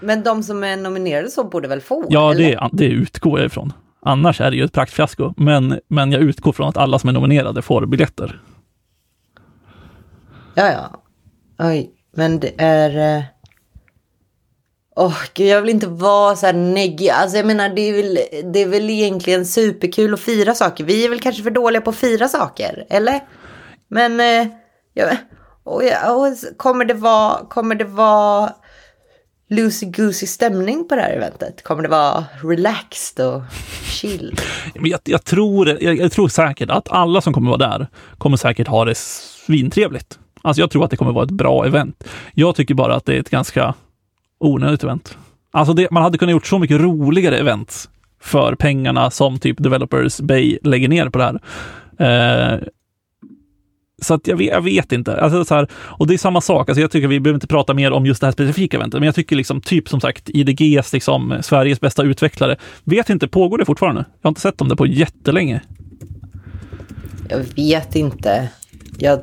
Men 0.00 0.22
de 0.22 0.42
som 0.42 0.64
är 0.64 0.76
nominerade 0.76 1.30
så 1.30 1.44
borde 1.44 1.68
väl 1.68 1.80
få? 1.80 2.06
Ja, 2.08 2.32
eller? 2.32 2.44
det, 2.44 2.68
det 2.72 2.84
utgår 2.84 3.38
jag 3.38 3.46
ifrån. 3.46 3.72
Annars 4.02 4.40
är 4.40 4.50
det 4.50 4.56
ju 4.56 4.64
ett 4.64 4.72
praktfiasko. 4.72 5.34
Men, 5.36 5.80
men 5.88 6.12
jag 6.12 6.22
utgår 6.22 6.52
från 6.52 6.68
att 6.68 6.76
alla 6.76 6.98
som 6.98 7.08
är 7.08 7.12
nominerade 7.12 7.62
får 7.62 7.86
biljetter. 7.86 8.40
Ja, 10.54 10.72
ja. 10.72 11.02
Oj, 11.58 11.90
men 12.16 12.40
det 12.40 12.52
är... 12.58 13.18
Åh, 13.18 13.24
Åh, 14.96 15.16
gud, 15.34 15.46
jag 15.46 15.60
vill 15.60 15.70
inte 15.70 15.86
vara 15.86 16.36
så 16.36 16.46
här 16.46 16.52
neggig. 16.52 17.08
Alltså 17.08 17.36
jag 17.36 17.46
menar, 17.46 17.68
det 17.68 17.80
är, 17.82 17.92
väl, 17.92 18.18
det 18.52 18.62
är 18.62 18.68
väl 18.68 18.90
egentligen 18.90 19.46
superkul 19.46 20.14
att 20.14 20.20
fira 20.20 20.54
saker. 20.54 20.84
Vi 20.84 21.04
är 21.04 21.08
väl 21.08 21.20
kanske 21.20 21.42
för 21.42 21.50
dåliga 21.50 21.80
på 21.80 21.90
att 21.90 21.96
fira 21.96 22.28
saker, 22.28 22.86
eller? 22.90 23.20
Men, 23.88 24.20
eh, 24.20 24.46
ja, 24.94 25.16
Och, 25.64 25.82
och 25.82 26.36
kommer 26.56 26.84
det 26.84 26.94
vara, 26.94 27.46
kommer 27.48 27.74
det 27.74 27.84
vara 27.84 28.52
loosey-goosey 29.50 30.26
stämning 30.26 30.88
på 30.88 30.94
det 30.94 31.02
här 31.02 31.12
eventet? 31.12 31.62
Kommer 31.62 31.82
det 31.82 31.88
vara 31.88 32.24
relaxed 32.42 33.26
och 33.26 33.42
chill? 33.84 34.34
Jag, 34.74 35.00
jag, 35.04 35.24
tror, 35.24 35.68
jag, 35.68 35.96
jag, 35.96 36.12
tror 36.12 36.28
säkert 36.28 36.70
att 36.70 36.88
alla 36.88 37.20
som 37.20 37.32
kommer 37.32 37.50
vara 37.50 37.70
där 37.70 37.88
kommer 38.18 38.36
säkert 38.36 38.68
ha 38.68 38.84
det 38.84 38.96
svintrevligt. 38.96 40.18
Alltså 40.42 40.60
jag 40.60 40.70
tror 40.70 40.84
att 40.84 40.90
det 40.90 40.96
kommer 40.96 41.12
vara 41.12 41.24
ett 41.24 41.30
bra 41.30 41.66
event. 41.66 42.04
Jag 42.34 42.56
tycker 42.56 42.74
bara 42.74 42.94
att 42.94 43.04
det 43.04 43.16
är 43.16 43.20
ett 43.20 43.30
ganska 43.30 43.74
onödigt 44.38 44.84
event. 44.84 45.16
Alltså 45.50 45.74
det, 45.74 45.90
man 45.90 46.02
hade 46.02 46.18
kunnat 46.18 46.32
gjort 46.32 46.46
så 46.46 46.58
mycket 46.58 46.80
roligare 46.80 47.38
event 47.38 47.88
för 48.20 48.54
pengarna 48.54 49.10
som 49.10 49.38
typ 49.38 49.58
Developers 49.58 50.20
Bay 50.20 50.58
lägger 50.62 50.88
ner 50.88 51.08
på 51.08 51.18
det 51.18 51.24
här. 51.24 51.40
Eh, 51.98 52.58
så 54.00 54.14
att 54.14 54.26
jag 54.26 54.36
vet, 54.36 54.48
jag 54.48 54.60
vet 54.60 54.92
inte. 54.92 55.20
Alltså 55.20 55.44
så 55.44 55.54
här, 55.54 55.68
och 55.74 56.06
det 56.06 56.14
är 56.14 56.18
samma 56.18 56.40
sak. 56.40 56.68
Alltså 56.68 56.80
jag 56.80 56.90
tycker 56.90 57.08
vi 57.08 57.20
behöver 57.20 57.36
inte 57.36 57.46
prata 57.46 57.74
mer 57.74 57.92
om 57.92 58.06
just 58.06 58.20
det 58.20 58.26
här 58.26 58.32
specifika 58.32 58.76
eventet, 58.76 59.00
men 59.00 59.06
jag 59.06 59.14
tycker 59.14 59.36
liksom 59.36 59.60
typ 59.60 59.88
som 59.88 60.00
sagt 60.00 60.28
IDGs, 60.28 60.92
liksom 60.92 61.38
Sveriges 61.42 61.80
bästa 61.80 62.02
utvecklare. 62.02 62.56
Vet 62.84 63.10
inte, 63.10 63.28
pågår 63.28 63.58
det 63.58 63.64
fortfarande? 63.64 64.04
Jag 64.20 64.28
har 64.28 64.30
inte 64.30 64.40
sett 64.40 64.60
om 64.60 64.68
det 64.68 64.76
på 64.76 64.86
jättelänge. 64.86 65.60
Jag 67.28 67.38
vet 67.56 67.96
inte. 67.96 68.48
Jag, 68.98 69.20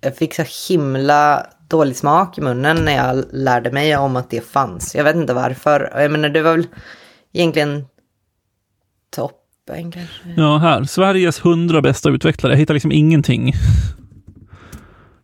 jag 0.00 0.16
fick 0.16 0.34
så 0.34 0.44
himla 0.68 1.46
dålig 1.68 1.96
smak 1.96 2.38
i 2.38 2.40
munnen 2.40 2.84
när 2.84 2.96
jag 2.96 3.24
lärde 3.32 3.72
mig 3.72 3.96
om 3.96 4.16
att 4.16 4.30
det 4.30 4.46
fanns. 4.46 4.94
Jag 4.94 5.04
vet 5.04 5.16
inte 5.16 5.34
varför. 5.34 5.92
Jag 5.94 6.10
menar, 6.10 6.28
det 6.28 6.42
var 6.42 6.56
väl 6.56 6.66
egentligen 7.32 7.84
toppen 9.16 9.92
kanske. 9.92 10.34
Ja, 10.36 10.58
här. 10.58 10.84
Sveriges 10.84 11.44
hundra 11.44 11.82
bästa 11.82 12.10
utvecklare. 12.10 12.52
Jag 12.52 12.58
hittar 12.58 12.74
liksom 12.74 12.92
ingenting 12.92 13.52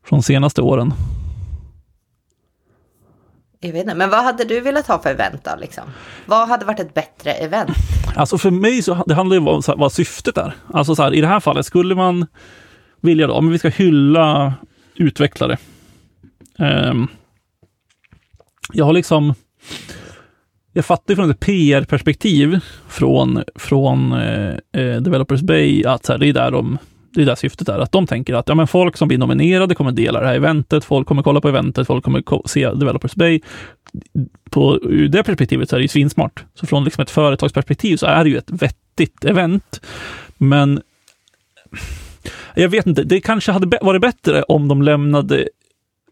från 0.07 0.23
senaste 0.23 0.63
åren. 0.63 0.95
Jag 3.61 3.73
vet 3.73 3.83
inte, 3.83 3.95
men 3.95 4.11
vad 4.11 4.25
hade 4.25 4.45
du 4.45 4.61
velat 4.61 4.87
ha 4.87 5.03
för 5.03 5.11
event 5.11 5.45
då? 5.45 5.51
Liksom? 5.61 5.85
Vad 6.27 6.49
hade 6.49 6.65
varit 6.65 6.81
ett 6.81 6.95
bättre 6.95 7.33
event? 7.33 7.71
Alltså 8.17 8.39
för 8.39 8.51
mig 8.51 8.83
så 8.83 9.05
det 9.07 9.15
handlar 9.15 9.35
det 9.35 9.39
om 9.39 9.63
vad, 9.67 9.79
vad 9.79 9.93
syftet 9.93 10.39
är. 10.39 10.55
Alltså 10.73 10.95
så 10.95 11.03
här, 11.03 11.15
i 11.15 11.21
det 11.21 11.27
här 11.27 11.41
fallet 11.41 11.67
skulle 11.67 11.95
man 11.95 12.27
vilja 13.01 13.27
då, 13.27 13.41
men 13.41 13.53
vi 13.53 13.59
ska 13.59 13.69
hylla 13.69 14.55
utvecklare. 14.95 15.59
Um, 16.59 17.09
jag 18.73 18.85
har 18.85 18.93
liksom, 18.93 19.35
jag 20.73 20.85
fattar 20.85 21.15
från 21.15 21.31
ett 21.31 21.41
PR-perspektiv 21.41 22.61
från, 22.89 23.43
från 23.55 24.13
eh, 24.13 24.55
eh, 24.73 25.01
Developers 25.01 25.41
Bay 25.41 25.85
att 25.85 26.07
så 26.07 26.13
här, 26.13 26.19
det 26.19 26.29
är 26.29 26.33
där 26.33 26.51
de 26.51 26.79
det 27.17 27.25
är 27.25 27.27
där 27.27 27.35
syftet 27.35 27.69
är, 27.69 27.79
att 27.79 27.93
de 27.93 28.07
tänker 28.07 28.35
att 28.35 28.49
ja, 28.49 28.55
men 28.55 28.67
folk 28.67 28.97
som 28.97 29.09
blir 29.09 29.19
nominerade 29.19 29.75
kommer 29.75 29.93
dela 29.93 30.21
det 30.21 30.27
här 30.27 30.35
eventet, 30.35 30.85
folk 30.85 31.09
kommer 31.09 31.23
kolla 31.23 31.41
på 31.41 31.49
eventet, 31.49 31.87
folk 31.87 32.05
kommer 32.05 32.49
se 32.49 32.71
Developers 32.71 33.15
Bay. 33.15 33.41
På 34.51 34.79
ur 34.83 35.09
det 35.09 35.23
perspektivet 35.23 35.71
så 35.71 35.77
är 35.77 35.79
det 35.79 35.85
ju 35.85 35.89
svinsmart. 35.89 36.45
Så 36.55 36.67
från 36.67 36.85
liksom 36.85 37.03
ett 37.03 37.11
företagsperspektiv 37.11 37.97
så 37.97 38.07
är 38.07 38.25
det 38.25 38.31
ju 38.31 38.39
ett 38.39 38.51
vettigt 38.51 39.25
event. 39.25 39.81
Men 40.37 40.81
jag 42.55 42.69
vet 42.69 42.87
inte, 42.87 43.03
det 43.03 43.21
kanske 43.21 43.53
hade 43.53 43.79
varit 43.83 44.01
bättre 44.01 44.43
om 44.43 44.69
de 44.69 44.83
lämnade, 44.83 45.49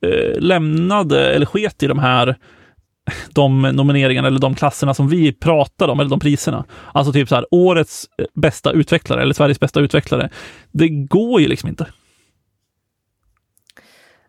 eh, 0.02 0.38
lämnade 0.40 1.34
eller 1.34 1.46
sket 1.46 1.82
i 1.82 1.86
de 1.86 1.98
här 1.98 2.36
de 3.30 3.62
nomineringarna 3.62 4.28
eller 4.28 4.38
de 4.38 4.54
klasserna 4.54 4.94
som 4.94 5.08
vi 5.08 5.32
pratar 5.32 5.88
om, 5.88 6.00
eller 6.00 6.10
de 6.10 6.20
priserna. 6.20 6.64
Alltså 6.92 7.12
typ 7.12 7.28
så 7.28 7.34
här, 7.34 7.46
årets 7.50 8.06
bästa 8.34 8.72
utvecklare 8.72 9.22
eller 9.22 9.34
Sveriges 9.34 9.60
bästa 9.60 9.80
utvecklare. 9.80 10.30
Det 10.72 10.88
går 10.88 11.40
ju 11.40 11.48
liksom 11.48 11.68
inte. 11.68 11.86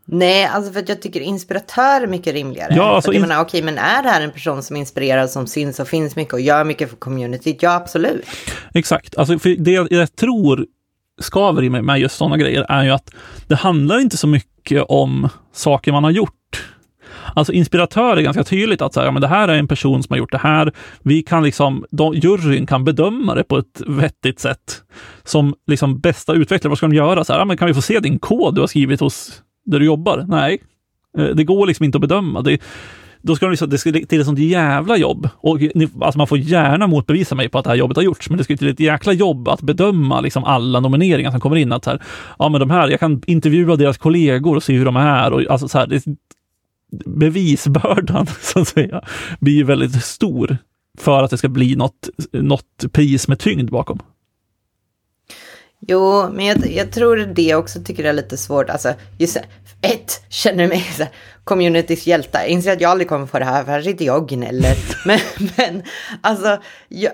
Nej, 0.07 0.45
alltså 0.45 0.73
för 0.73 0.79
att 0.79 0.89
jag 0.89 1.01
tycker 1.01 1.19
inspiratör 1.19 2.01
är 2.01 2.07
mycket 2.07 2.33
rimligare. 2.33 2.73
Ja, 2.75 2.95
alltså 2.95 3.11
för 3.11 3.19
jag 3.19 3.27
menar, 3.27 3.41
okej, 3.41 3.61
men 3.61 3.77
är 3.77 4.03
det 4.03 4.09
här 4.09 4.21
en 4.21 4.31
person 4.31 4.63
som 4.63 4.75
inspirerar, 4.75 5.27
som 5.27 5.47
syns 5.47 5.79
och 5.79 5.87
finns 5.87 6.15
mycket 6.15 6.33
och 6.33 6.41
gör 6.41 6.63
mycket 6.63 6.89
för 6.89 6.97
communityt? 6.97 7.63
Ja, 7.63 7.75
absolut. 7.75 8.25
Exakt. 8.73 9.17
Alltså, 9.17 9.39
för 9.39 9.49
det 9.49 9.71
jag 9.71 10.15
tror 10.15 10.65
skaver 11.21 11.63
i 11.63 11.69
mig 11.69 11.81
med 11.81 11.99
just 11.99 12.15
sådana 12.17 12.37
grejer 12.37 12.65
är 12.69 12.83
ju 12.83 12.89
att 12.89 13.09
det 13.47 13.55
handlar 13.55 13.99
inte 13.99 14.17
så 14.17 14.27
mycket 14.27 14.83
om 14.87 15.29
saker 15.53 15.91
man 15.91 16.03
har 16.03 16.11
gjort 16.11 16.44
Alltså 17.35 17.53
inspiratör 17.53 18.17
är 18.17 18.21
ganska 18.21 18.43
tydligt 18.43 18.81
att 18.81 18.93
så 18.93 18.99
här, 18.99 19.07
ja, 19.07 19.11
men 19.11 19.21
det 19.21 19.27
här 19.27 19.47
är 19.47 19.57
en 19.57 19.67
person 19.67 20.03
som 20.03 20.13
har 20.13 20.17
gjort 20.17 20.31
det 20.31 20.37
här. 20.37 20.71
Vi 21.01 21.23
kan 21.23 21.43
liksom, 21.43 21.85
de, 21.91 22.13
juryn 22.13 22.65
kan 22.65 22.83
bedöma 22.83 23.35
det 23.35 23.43
på 23.43 23.57
ett 23.57 23.81
vettigt 23.87 24.39
sätt. 24.39 24.83
Som 25.23 25.55
liksom 25.67 25.99
bästa 25.99 26.33
utvecklare, 26.33 26.69
vad 26.69 26.77
ska 26.77 26.87
de 26.87 26.95
göra? 26.95 27.23
Så 27.23 27.33
här, 27.33 27.39
ja, 27.39 27.45
men 27.45 27.57
kan 27.57 27.67
vi 27.67 27.73
få 27.73 27.81
se 27.81 27.99
din 27.99 28.19
kod 28.19 28.55
du 28.55 28.61
har 28.61 28.67
skrivit 28.67 28.99
hos 28.99 29.41
där 29.65 29.79
du 29.79 29.85
jobbar? 29.85 30.25
Nej, 30.27 30.61
eh, 31.17 31.25
det 31.25 31.43
går 31.43 31.67
liksom 31.67 31.83
inte 31.83 31.97
att 31.97 32.01
bedöma. 32.01 32.41
Det, 32.41 32.61
då 33.25 33.35
ska 33.35 33.45
de 33.45 33.51
liksom, 33.51 33.69
det 33.69 33.77
ska 33.77 33.91
till 33.91 34.19
ett 34.19 34.25
sånt 34.25 34.39
jävla 34.39 34.97
jobb. 34.97 35.29
Och, 35.35 35.59
alltså 36.01 36.17
man 36.17 36.27
får 36.27 36.37
gärna 36.37 36.87
motbevisa 36.87 37.35
mig 37.35 37.49
på 37.49 37.57
att 37.57 37.63
det 37.63 37.69
här 37.69 37.77
jobbet 37.77 37.97
har 37.97 38.03
gjorts, 38.03 38.29
men 38.29 38.37
det 38.37 38.43
ska 38.43 38.57
till 38.57 38.67
ett 38.67 38.79
jäkla 38.79 39.13
jobb 39.13 39.47
att 39.47 39.61
bedöma 39.61 40.21
liksom 40.21 40.43
alla 40.43 40.79
nomineringar 40.79 41.31
som 41.31 41.39
kommer 41.39 41.55
in. 41.55 41.71
Att 41.71 41.85
här, 41.85 42.01
ja, 42.39 42.49
men 42.49 42.59
de 42.59 42.69
här, 42.69 42.87
jag 42.87 42.99
kan 42.99 43.21
intervjua 43.27 43.75
deras 43.75 43.97
kollegor 43.97 44.55
och 44.55 44.63
se 44.63 44.73
hur 44.73 44.85
de 44.85 44.95
är. 44.95 45.33
Och, 45.33 45.41
alltså 45.49 45.67
så 45.67 45.77
här, 45.77 45.87
det, 45.87 46.03
bevisbördan 47.05 48.27
så 48.41 48.59
att 48.59 48.67
säga 48.67 49.03
blir 49.39 49.63
väldigt 49.63 50.03
stor 50.03 50.57
för 50.97 51.23
att 51.23 51.31
det 51.31 51.37
ska 51.37 51.49
bli 51.49 51.75
något, 51.75 52.09
något 52.31 52.91
pris 52.91 53.27
med 53.27 53.39
tyngd 53.39 53.71
bakom. 53.71 53.99
Jo, 55.87 56.29
men 56.33 56.45
jag, 56.45 56.71
jag 56.71 56.91
tror 56.91 57.17
det 57.17 57.55
också 57.55 57.79
tycker 57.83 58.03
det 58.03 58.09
är 58.09 58.13
lite 58.13 58.37
svårt. 58.37 58.69
Alltså, 58.69 58.93
just 59.17 59.37
ett, 59.81 60.21
känner 60.29 60.67
mig 60.67 60.81
så 60.97 61.03
här, 61.03 61.11
communitys 61.43 62.07
hjältar. 62.07 62.39
Jag 62.39 62.49
inser 62.49 62.71
att 62.73 62.81
jag 62.81 62.91
aldrig 62.91 63.09
kommer 63.09 63.25
få 63.25 63.39
det 63.39 63.45
här, 63.45 63.63
för 63.63 63.71
här 63.71 63.81
sitter 63.81 64.05
jag 64.05 64.21
och 64.21 64.29
gnäller. 64.29 64.75
Men, 65.05 65.19
men 65.57 65.83
alltså, 66.21 66.61
jag, 66.87 67.13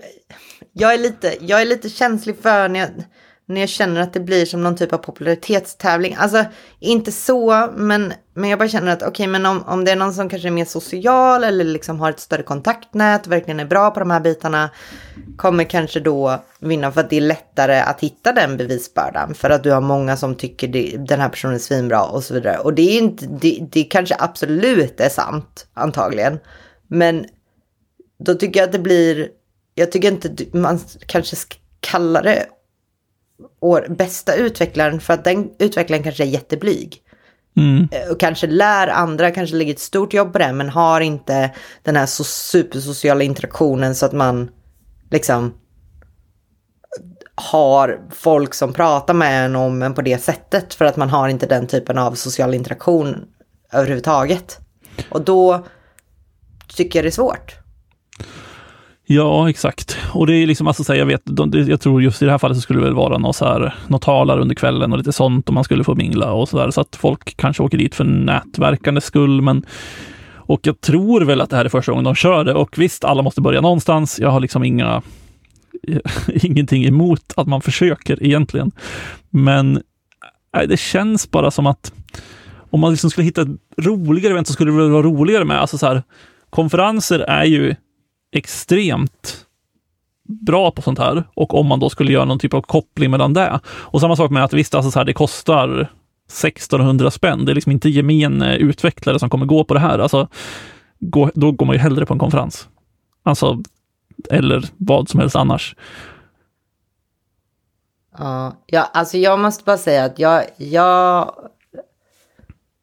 jag, 0.73 0.93
är 0.93 0.97
lite, 0.97 1.35
jag 1.41 1.61
är 1.61 1.65
lite 1.65 1.89
känslig 1.89 2.37
för 2.41 2.69
när 2.69 2.79
jag, 2.79 2.89
när 3.53 3.61
jag 3.61 3.69
känner 3.69 4.01
att 4.01 4.13
det 4.13 4.19
blir 4.19 4.45
som 4.45 4.63
någon 4.63 4.75
typ 4.75 4.93
av 4.93 4.97
popularitetstävling. 4.97 6.15
Alltså 6.19 6.45
inte 6.79 7.11
så, 7.11 7.69
men, 7.75 8.13
men 8.33 8.49
jag 8.49 8.59
bara 8.59 8.69
känner 8.69 8.91
att 8.91 9.01
okej, 9.01 9.09
okay, 9.09 9.27
men 9.27 9.45
om, 9.45 9.63
om 9.67 9.85
det 9.85 9.91
är 9.91 9.95
någon 9.95 10.13
som 10.13 10.29
kanske 10.29 10.47
är 10.47 10.51
mer 10.51 10.65
social 10.65 11.43
eller 11.43 11.65
liksom 11.65 11.99
har 11.99 12.09
ett 12.09 12.19
större 12.19 12.43
kontaktnät, 12.43 13.27
verkligen 13.27 13.59
är 13.59 13.65
bra 13.65 13.91
på 13.91 13.99
de 13.99 14.11
här 14.11 14.19
bitarna, 14.19 14.69
kommer 15.37 15.63
kanske 15.63 15.99
då 15.99 16.43
vinna 16.59 16.91
för 16.91 17.01
att 17.01 17.09
det 17.09 17.17
är 17.17 17.21
lättare 17.21 17.79
att 17.79 17.99
hitta 17.99 18.33
den 18.33 18.57
bevisbördan. 18.57 19.33
För 19.33 19.49
att 19.49 19.63
du 19.63 19.71
har 19.71 19.81
många 19.81 20.17
som 20.17 20.35
tycker 20.35 20.67
det, 20.67 20.95
den 20.97 21.19
här 21.19 21.29
personen 21.29 21.55
är 21.55 21.59
svinbra 21.59 22.03
och 22.03 22.23
så 22.23 22.33
vidare. 22.33 22.57
Och 22.57 22.73
det 22.73 22.81
är 22.81 22.97
inte, 22.97 23.25
det, 23.25 23.67
det 23.71 23.83
kanske 23.83 24.15
absolut 24.19 24.99
är 24.99 25.09
sant, 25.09 25.67
antagligen. 25.73 26.39
Men 26.87 27.25
då 28.25 28.33
tycker 28.33 28.59
jag 28.59 28.67
att 28.67 28.73
det 28.73 28.79
blir, 28.79 29.29
jag 29.75 29.91
tycker 29.91 30.11
inte 30.11 30.57
man 30.57 30.79
kanske 31.05 31.35
ska 31.35 31.55
kalla 31.79 32.21
det 32.21 32.45
år, 33.59 33.87
bästa 33.89 34.35
utvecklaren 34.35 34.99
för 34.99 35.13
att 35.13 35.23
den 35.23 35.49
utvecklaren 35.59 36.03
kanske 36.03 36.23
är 36.23 36.27
jätteblyg. 36.27 37.01
Mm. 37.57 37.87
Eh, 37.91 38.11
och 38.11 38.19
kanske 38.19 38.47
lär 38.47 38.87
andra, 38.87 39.31
kanske 39.31 39.55
lägger 39.55 39.73
ett 39.73 39.79
stort 39.79 40.13
jobb 40.13 40.33
på 40.33 40.39
det, 40.39 40.53
men 40.53 40.69
har 40.69 41.01
inte 41.01 41.51
den 41.83 41.95
här 41.95 42.05
så 42.05 42.23
supersociala 42.23 43.23
interaktionen 43.23 43.95
så 43.95 44.05
att 44.05 44.13
man 44.13 44.49
liksom 45.11 45.53
har 47.35 48.01
folk 48.09 48.53
som 48.53 48.73
pratar 48.73 49.13
med 49.13 49.45
en 49.45 49.55
om 49.55 49.81
en 49.81 49.93
på 49.93 50.01
det 50.01 50.17
sättet 50.17 50.73
för 50.73 50.85
att 50.85 50.97
man 50.97 51.09
har 51.09 51.29
inte 51.29 51.45
den 51.45 51.67
typen 51.67 51.97
av 51.97 52.13
social 52.13 52.53
interaktion 52.53 53.25
överhuvudtaget. 53.71 54.59
Och 55.09 55.21
då 55.21 55.65
tycker 56.67 56.99
jag 56.99 57.05
det 57.05 57.09
är 57.09 57.11
svårt. 57.11 57.60
Ja, 59.11 59.49
exakt. 59.49 59.97
Och 60.13 60.27
det 60.27 60.33
är 60.35 60.47
liksom, 60.47 60.67
alltså, 60.67 60.83
så 60.83 60.93
här, 60.93 60.99
jag, 60.99 61.05
vet, 61.05 61.21
jag 61.67 61.81
tror 61.81 62.01
just 62.01 62.21
i 62.21 62.25
det 62.25 62.31
här 62.31 62.37
fallet 62.37 62.57
så 62.57 62.61
skulle 62.61 62.79
det 62.79 62.85
väl 62.85 62.93
vara 62.93 63.17
något, 63.17 63.35
så 63.35 63.45
här, 63.45 63.75
något 63.87 64.01
talare 64.01 64.41
under 64.41 64.55
kvällen 64.55 64.91
och 64.91 64.97
lite 64.97 65.11
sånt 65.11 65.47
och 65.47 65.53
man 65.53 65.63
skulle 65.63 65.83
få 65.83 65.95
mingla 65.95 66.33
och 66.33 66.49
så 66.49 66.57
där. 66.57 66.71
Så 66.71 66.81
att 66.81 66.95
folk 66.95 67.37
kanske 67.37 67.63
åker 67.63 67.77
dit 67.77 67.95
för 67.95 68.03
nätverkande 68.03 69.01
skull. 69.01 69.41
Men, 69.41 69.65
och 70.35 70.59
jag 70.63 70.81
tror 70.81 71.21
väl 71.21 71.41
att 71.41 71.49
det 71.49 71.55
här 71.55 71.65
är 71.65 71.69
första 71.69 71.91
gången 71.91 72.03
de 72.03 72.15
kör 72.15 72.43
det. 72.43 72.53
Och 72.53 72.77
visst, 72.77 73.03
alla 73.03 73.21
måste 73.21 73.41
börja 73.41 73.61
någonstans. 73.61 74.19
Jag 74.19 74.29
har 74.29 74.39
liksom 74.39 74.63
inga, 74.63 75.01
ingenting 76.33 76.85
emot 76.85 77.33
att 77.37 77.47
man 77.47 77.61
försöker 77.61 78.23
egentligen. 78.23 78.71
Men 79.29 79.81
nej, 80.53 80.67
det 80.67 80.79
känns 80.79 81.31
bara 81.31 81.51
som 81.51 81.67
att 81.67 81.93
om 82.69 82.79
man 82.79 82.91
liksom 82.91 83.09
skulle 83.09 83.25
hitta 83.25 83.41
ett 83.41 83.47
roligare 83.77 84.33
event 84.33 84.47
så 84.47 84.53
skulle 84.53 84.71
det 84.71 84.77
väl 84.77 84.89
vara 84.89 85.03
roligare 85.03 85.45
med, 85.45 85.61
alltså 85.61 85.77
så 85.77 85.85
här, 85.85 86.03
konferenser 86.49 87.19
är 87.19 87.45
ju 87.45 87.75
extremt 88.31 89.45
bra 90.23 90.71
på 90.71 90.81
sånt 90.81 90.99
här 90.99 91.23
och 91.33 91.53
om 91.53 91.67
man 91.67 91.79
då 91.79 91.89
skulle 91.89 92.11
göra 92.11 92.25
någon 92.25 92.39
typ 92.39 92.53
av 92.53 92.61
koppling 92.61 93.11
mellan 93.11 93.33
det. 93.33 93.59
Och 93.65 94.01
samma 94.01 94.15
sak 94.15 94.31
med 94.31 94.43
att 94.43 94.53
visst, 94.53 94.75
alltså 94.75 94.91
så 94.91 94.99
här, 94.99 95.05
det 95.05 95.13
kostar 95.13 95.91
1600 96.27 97.11
spänn. 97.11 97.45
Det 97.45 97.51
är 97.51 97.55
liksom 97.55 97.71
inte 97.71 97.89
gemene 97.89 98.55
eh, 98.55 98.61
utvecklare 98.61 99.19
som 99.19 99.29
kommer 99.29 99.45
gå 99.45 99.63
på 99.63 99.73
det 99.73 99.79
här. 99.79 99.99
Alltså, 99.99 100.27
gå, 100.99 101.31
då 101.33 101.51
går 101.51 101.65
man 101.65 101.75
ju 101.75 101.79
hellre 101.79 102.05
på 102.05 102.13
en 102.13 102.19
konferens. 102.19 102.69
Alltså, 103.23 103.63
eller 104.29 104.65
vad 104.77 105.09
som 105.09 105.19
helst 105.19 105.35
annars. 105.35 105.75
Ja, 108.17 108.57
ja 108.65 108.89
alltså 108.93 109.17
jag 109.17 109.39
måste 109.39 109.63
bara 109.63 109.77
säga 109.77 110.05
att 110.05 110.19
jag, 110.19 110.43
jag 110.57 111.31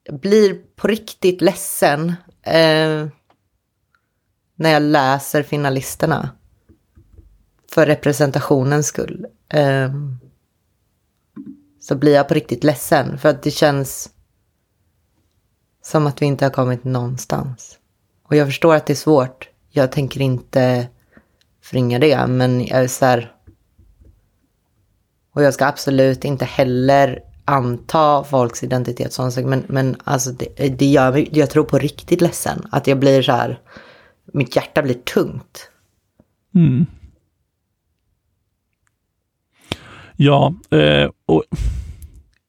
jag 0.09 0.21
blir 0.21 0.55
på 0.77 0.89
riktigt 0.89 1.41
ledsen 1.41 2.15
eh, 2.43 3.07
när 4.59 4.71
jag 4.71 4.83
läser 4.83 5.43
finalisterna. 5.43 6.31
För 7.71 7.87
representationens 7.87 8.87
skull. 8.87 9.27
Eh, 9.49 9.93
så 11.81 11.95
blir 11.95 12.15
jag 12.15 12.29
på 12.29 12.35
riktigt 12.35 12.65
ledsen 12.65 13.19
för 13.19 13.29
att 13.29 13.43
det 13.43 13.51
känns 13.51 14.11
som 15.83 16.07
att 16.07 16.23
vi 16.23 16.27
inte 16.27 16.45
har 16.45 16.51
kommit 16.51 16.85
någonstans. 16.85 17.79
Och 18.23 18.37
jag 18.37 18.47
förstår 18.47 18.75
att 18.75 18.87
det 18.87 18.93
är 18.93 18.95
svårt. 18.95 19.49
Jag 19.71 19.93
tänker 19.93 20.21
inte 20.21 20.89
förringa 21.63 21.99
det, 21.99 22.27
men 22.27 22.67
jag 22.67 22.79
är 22.79 22.89
så 22.89 23.05
här. 23.05 23.33
Och 25.35 25.43
jag 25.43 25.55
ska 25.55 25.67
absolut 25.67 26.25
inte 26.25 26.45
heller 26.45 27.23
anta 27.45 28.25
folks 28.25 28.63
identitet 28.63 29.13
Sånt, 29.13 29.37
men, 29.37 29.65
men 29.69 29.97
alltså 30.05 30.31
det, 30.31 30.69
det 30.69 30.87
gör 30.87 31.13
mig, 31.13 31.29
jag 31.33 31.51
tror 31.51 31.65
på 31.65 31.79
riktigt 31.79 32.21
ledsen. 32.21 32.67
Att 32.71 32.87
jag 32.87 32.99
blir 32.99 33.23
så 33.23 33.33
här, 33.33 33.61
mitt 34.33 34.57
hjärta 34.57 34.83
blir 34.83 34.95
tungt. 34.95 35.71
Mm. 36.55 36.87
Ja, 40.17 40.55
eh, 40.71 41.11
och 41.27 41.45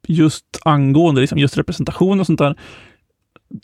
just 0.07 0.45
angående 0.65 1.21
liksom 1.21 1.37
just 1.37 1.57
representation 1.57 2.19
och 2.19 2.25
sånt 2.25 2.39
där. 2.39 2.55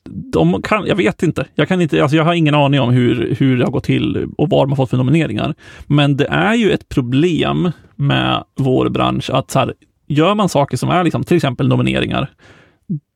De 0.06 0.62
kan, 0.62 0.86
jag 0.86 0.96
vet 0.96 1.24
inte. 1.24 1.48
Jag, 1.56 1.68
kan 1.68 1.82
inte 1.82 2.02
alltså 2.02 2.18
jag 2.18 2.24
har 2.24 2.34
ingen 2.34 2.56
aning 2.56 2.80
om 2.80 2.90
hur, 2.90 3.36
hur 3.40 3.58
det 3.58 3.64
har 3.64 3.72
gått 3.72 3.84
till 3.84 4.28
och 4.38 4.50
vad 4.50 4.68
man 4.68 4.78
fått 4.78 4.90
för 4.90 4.98
nomineringar. 4.98 5.56
Men 5.88 6.18
det 6.18 6.28
är 6.28 6.54
ju 6.54 6.72
ett 6.72 6.90
problem 6.90 7.72
med 7.96 8.44
vår 8.56 8.90
bransch 8.90 9.30
att 9.30 9.52
så 9.52 9.60
här, 9.60 9.74
gör 10.08 10.36
man 10.36 10.50
saker 10.50 10.78
som 10.78 10.90
är 10.90 11.04
liksom, 11.04 11.24
till 11.24 11.38
exempel 11.38 11.68
nomineringar, 11.68 12.32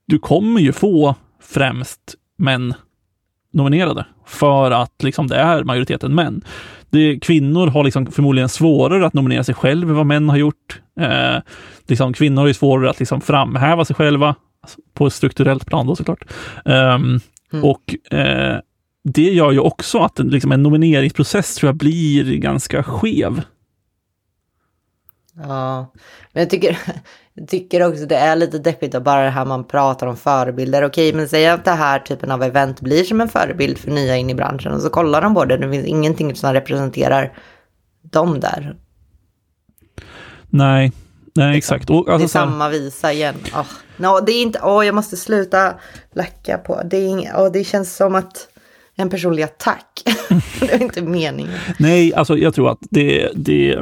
du 0.08 0.20
kommer 0.20 0.62
ju 0.62 0.72
få 0.72 1.16
främst 1.42 2.16
män 2.38 2.74
nominerade 3.52 4.06
för 4.26 4.72
att 4.72 5.04
liksom, 5.04 5.28
det 5.28 5.36
är 5.36 5.64
majoriteten 5.64 6.16
män. 6.16 6.42
Det, 6.90 7.20
kvinnor 7.20 7.68
har 7.68 7.84
liksom 7.84 8.06
förmodligen 8.06 8.50
svårare 8.50 9.06
att 9.06 9.14
nominera 9.14 9.44
sig 9.44 9.56
själva 9.56 9.90
än 9.90 9.98
vad 9.98 10.06
män 10.06 10.30
har 10.30 10.38
gjort. 10.38 10.82
Eh, 11.00 11.38
liksom, 11.88 12.14
kvinnor 12.14 12.42
har 12.42 12.54
svårare 12.54 12.90
att 12.90 13.00
liksom, 13.00 13.22
framhäva 13.22 13.86
sig 13.86 13.96
själva, 13.96 14.36
alltså, 14.62 14.80
på 14.94 15.08
ett 15.08 15.14
strukturellt 15.14 15.66
plan 15.66 15.88
då 15.88 15.96
såklart. 15.96 16.24
Um, 16.66 17.20
mm. 17.54 17.64
Och 17.64 18.14
eh, 18.14 18.60
det 19.04 19.22
gör 19.34 19.52
ju 19.52 19.60
också 19.60 20.00
att 20.00 20.20
en, 20.20 20.28
liksom, 20.28 20.52
en 20.52 20.64
nomineringsprocess 20.64 21.56
tror 21.56 21.68
jag 21.68 21.76
blir 21.76 22.38
ganska 22.38 22.84
skev. 22.84 23.42
Ja, 25.36 25.92
men 26.34 26.42
jag 26.42 26.50
tycker, 26.50 26.78
tycker 27.48 27.88
också 27.88 28.06
det 28.06 28.16
är 28.16 28.36
lite 28.36 28.60
deppigt 28.60 28.96
att 28.96 29.04
bara 29.04 29.24
det 29.24 29.30
här 29.30 29.46
man 29.46 29.64
pratar 29.64 30.08
om 30.08 30.18
förebilder. 30.18 30.84
Okej, 30.86 31.14
men 31.14 31.30
säg 31.30 31.48
att 31.48 31.66
det 31.66 31.72
här 31.72 32.00
typen 32.00 32.32
av 32.32 32.44
event 32.44 32.82
blir 32.82 33.04
som 33.04 33.22
en 33.22 33.30
förebild 33.30 33.78
för 33.78 33.92
nya 33.92 34.18
in 34.18 34.30
i 34.30 34.36
branschen 34.36 34.74
och 34.74 34.82
så 34.82 34.90
kollar 34.90 35.22
de 35.22 35.34
på 35.34 35.46
det. 35.46 35.58
Det 35.58 35.72
finns 35.72 35.86
ingenting 35.86 36.36
som 36.36 36.54
representerar 36.54 37.38
dem 38.02 38.40
där. 38.40 38.76
Nej, 40.50 40.92
nej 41.36 41.58
exakt. 41.58 41.90
Och, 41.90 41.98
alltså, 41.98 42.18
det 42.18 42.24
är 42.24 42.28
samma 42.28 42.70
visa 42.70 43.14
igen. 43.14 43.36
Oh, 43.54 43.68
no, 43.98 44.20
det 44.26 44.32
är 44.32 44.42
inte, 44.42 44.60
oh, 44.60 44.86
jag 44.86 44.96
måste 44.96 45.18
sluta 45.18 45.74
lacka 46.14 46.58
på. 46.58 46.82
Det, 46.86 46.98
är 46.98 47.08
inga, 47.08 47.38
oh, 47.38 47.52
det 47.52 47.64
känns 47.64 47.96
som 47.96 48.16
att 48.16 48.48
en 48.96 49.10
personlig 49.10 49.44
attack. 49.44 50.04
det 50.60 50.74
är 50.74 50.82
inte 50.82 51.02
meningen. 51.02 51.60
Nej, 51.80 52.14
alltså 52.14 52.38
jag 52.38 52.54
tror 52.54 52.72
att 52.72 52.80
det, 52.82 53.32
det 53.36 53.78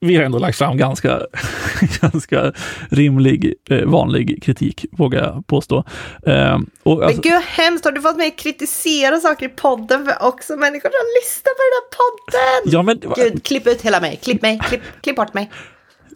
vi 0.00 0.16
har 0.16 0.22
ändå 0.22 0.38
lagt 0.38 0.58
fram 0.58 0.76
ganska, 0.76 1.20
ganska 2.00 2.52
rimlig, 2.90 3.54
eh, 3.70 3.84
vanlig 3.84 4.42
kritik, 4.42 4.86
vågar 4.92 5.22
jag 5.22 5.46
påstå. 5.46 5.84
Eh, 6.26 6.58
och, 6.82 7.04
alltså, 7.04 7.20
Men 7.22 7.32
gud 7.32 7.42
hemskt, 7.46 7.84
har 7.84 7.92
du 7.92 8.00
fått 8.00 8.16
mig 8.16 8.28
att 8.28 8.36
kritisera 8.36 9.16
saker 9.16 9.46
i 9.46 9.48
podden 9.48 10.04
för 10.04 10.26
också 10.28 10.56
människor 10.56 10.90
som 10.90 11.06
lyssnar 11.22 11.52
på 11.54 11.62
den 11.64 11.74
här 11.78 11.88
podden? 11.98 12.72
Ja, 12.72 12.82
men, 12.82 13.14
gud, 13.16 13.44
klipp 13.44 13.66
ut 13.66 13.82
hela 13.82 14.00
mig, 14.00 14.18
klipp 14.22 14.42
mig, 14.42 14.58
klipp, 14.68 14.82
klipp 15.00 15.16
bort 15.16 15.34
mig. 15.34 15.50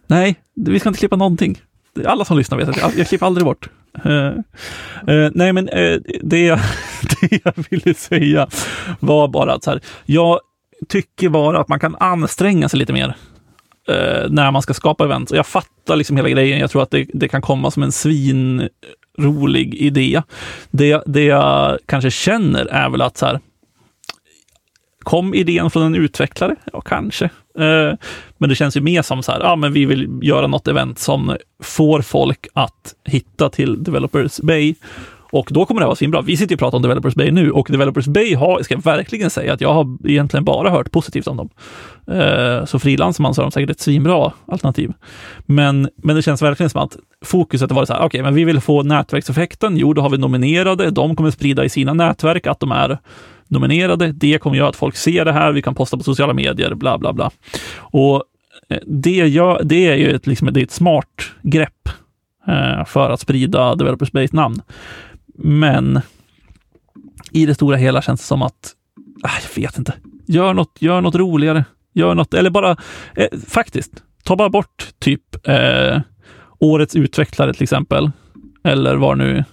Nej, 0.06 0.36
vi 0.54 0.80
ska 0.80 0.88
inte 0.88 0.98
klippa 0.98 1.16
någonting. 1.16 1.60
Alla 2.06 2.24
som 2.24 2.38
lyssnar 2.38 2.58
vet 2.58 2.68
att 2.68 2.76
jag, 2.76 2.92
jag 2.96 3.08
klipper 3.08 3.26
aldrig 3.26 3.44
bort. 3.44 3.68
Uh, 4.06 4.12
uh, 5.14 5.30
nej, 5.34 5.52
men 5.52 5.68
uh, 5.68 6.00
det, 6.22 6.46
jag, 6.46 6.58
det 7.20 7.40
jag 7.44 7.52
ville 7.70 7.94
säga 7.94 8.48
var 9.00 9.28
bara 9.28 9.52
att 9.52 9.64
så 9.64 9.70
här, 9.70 9.80
jag 10.04 10.40
tycker 10.88 11.28
bara 11.28 11.60
att 11.60 11.68
man 11.68 11.80
kan 11.80 11.96
anstränga 11.96 12.68
sig 12.68 12.78
lite 12.78 12.92
mer 12.92 13.16
eh, 13.88 14.30
när 14.30 14.50
man 14.50 14.62
ska 14.62 14.74
skapa 14.74 15.04
event. 15.04 15.30
jag 15.30 15.46
fattar 15.46 15.96
liksom 15.96 16.16
hela 16.16 16.28
grejen. 16.28 16.58
Jag 16.58 16.70
tror 16.70 16.82
att 16.82 16.90
det, 16.90 17.06
det 17.14 17.28
kan 17.28 17.42
komma 17.42 17.70
som 17.70 17.82
en 17.82 17.92
svinrolig 17.92 19.74
idé. 19.74 20.22
Det, 20.70 21.02
det 21.06 21.24
jag 21.24 21.78
kanske 21.86 22.10
känner 22.10 22.66
är 22.66 22.90
väl 22.90 23.02
att 23.02 23.16
så 23.16 23.26
här, 23.26 23.40
kom 25.02 25.34
idén 25.34 25.70
från 25.70 25.82
en 25.82 25.94
utvecklare? 25.94 26.56
Ja, 26.72 26.80
kanske. 26.80 27.24
Eh, 27.58 27.92
men 28.38 28.48
det 28.48 28.54
känns 28.54 28.76
ju 28.76 28.80
mer 28.80 29.02
som 29.02 29.22
så 29.22 29.32
här, 29.32 29.40
ja, 29.40 29.56
men 29.56 29.72
vi 29.72 29.84
vill 29.84 30.18
göra 30.22 30.46
något 30.46 30.68
event 30.68 30.98
som 30.98 31.36
får 31.62 32.00
folk 32.00 32.46
att 32.52 32.94
hitta 33.04 33.48
till 33.50 33.84
Developers 33.84 34.40
Bay 34.40 34.74
och 35.32 35.48
då 35.50 35.66
kommer 35.66 35.80
det 35.80 35.86
vara 35.86 35.96
svinbra. 35.96 36.20
Vi 36.20 36.36
sitter 36.36 36.54
och 36.54 36.58
pratar 36.58 36.76
om 36.76 36.82
Developers 36.82 37.14
Bay 37.14 37.30
nu 37.30 37.50
och 37.50 37.66
Developers 37.70 38.06
Bay 38.06 38.34
har, 38.34 38.62
ska 38.62 38.74
jag 38.74 38.84
verkligen 38.84 39.30
säga 39.30 39.52
att 39.52 39.60
jag 39.60 39.74
har 39.74 40.08
egentligen 40.08 40.44
bara 40.44 40.70
hört 40.70 40.90
positivt 40.90 41.26
om 41.26 41.36
dem. 41.36 41.48
Eh, 42.16 42.64
så 42.64 42.78
frilansar 42.78 43.22
man 43.22 43.34
så 43.34 43.40
har 43.40 43.44
de 43.44 43.50
säkert 43.50 43.70
ett 43.70 43.80
svinbra 43.80 44.32
alternativ. 44.46 44.92
Men, 45.46 45.88
men 45.96 46.16
det 46.16 46.22
känns 46.22 46.42
verkligen 46.42 46.70
som 46.70 46.82
att 46.82 46.96
fokuset 47.24 47.70
har 47.70 47.76
varit 47.76 47.86
så 47.86 47.92
här, 47.92 48.00
okej, 48.00 48.06
okay, 48.06 48.22
men 48.22 48.34
vi 48.34 48.44
vill 48.44 48.60
få 48.60 48.82
nätverkseffekten. 48.82 49.76
Jo, 49.76 49.92
då 49.92 50.02
har 50.02 50.10
vi 50.10 50.18
nominerade. 50.18 50.90
De 50.90 51.16
kommer 51.16 51.30
sprida 51.30 51.64
i 51.64 51.68
sina 51.68 51.92
nätverk 51.92 52.46
att 52.46 52.60
de 52.60 52.72
är 52.72 52.98
nominerade. 53.48 54.12
Det 54.12 54.38
kommer 54.38 54.56
göra 54.56 54.68
att 54.68 54.76
folk 54.76 54.96
ser 54.96 55.24
det 55.24 55.32
här. 55.32 55.52
Vi 55.52 55.62
kan 55.62 55.74
posta 55.74 55.96
på 55.96 56.02
sociala 56.02 56.32
medier, 56.32 56.74
bla, 56.74 56.98
bla, 56.98 57.12
bla. 57.12 57.30
Och 57.76 58.24
eh, 58.68 58.78
det, 58.86 59.10
gör, 59.10 59.60
det 59.64 59.86
är 59.86 59.96
ju 59.96 60.10
ett, 60.10 60.26
liksom, 60.26 60.52
det 60.52 60.60
är 60.60 60.64
ett 60.64 60.70
smart 60.70 61.32
grepp 61.42 61.88
eh, 62.48 62.84
för 62.84 63.10
att 63.10 63.20
sprida 63.20 63.74
Developers 63.74 64.12
Base 64.12 64.36
namn. 64.36 64.62
Men 65.34 66.00
i 67.32 67.46
det 67.46 67.54
stora 67.54 67.76
hela 67.76 68.02
känns 68.02 68.20
det 68.20 68.26
som 68.26 68.42
att, 68.42 68.72
ah, 69.22 69.30
jag 69.42 69.62
vet 69.62 69.78
inte, 69.78 69.94
gör 70.26 70.54
något, 70.54 70.76
gör 70.80 71.00
något 71.00 71.14
roligare. 71.14 71.64
Gör 71.94 72.14
något, 72.14 72.34
eller 72.34 72.50
bara, 72.50 72.76
eh, 73.16 73.38
faktiskt, 73.48 73.92
ta 74.24 74.36
bara 74.36 74.48
bort 74.48 74.88
typ 74.98 75.48
eh, 75.48 76.00
årets 76.58 76.96
utvecklare 76.96 77.54
till 77.54 77.62
exempel. 77.62 78.10
Eller 78.64 78.96
vad 78.96 79.18
nu 79.18 79.44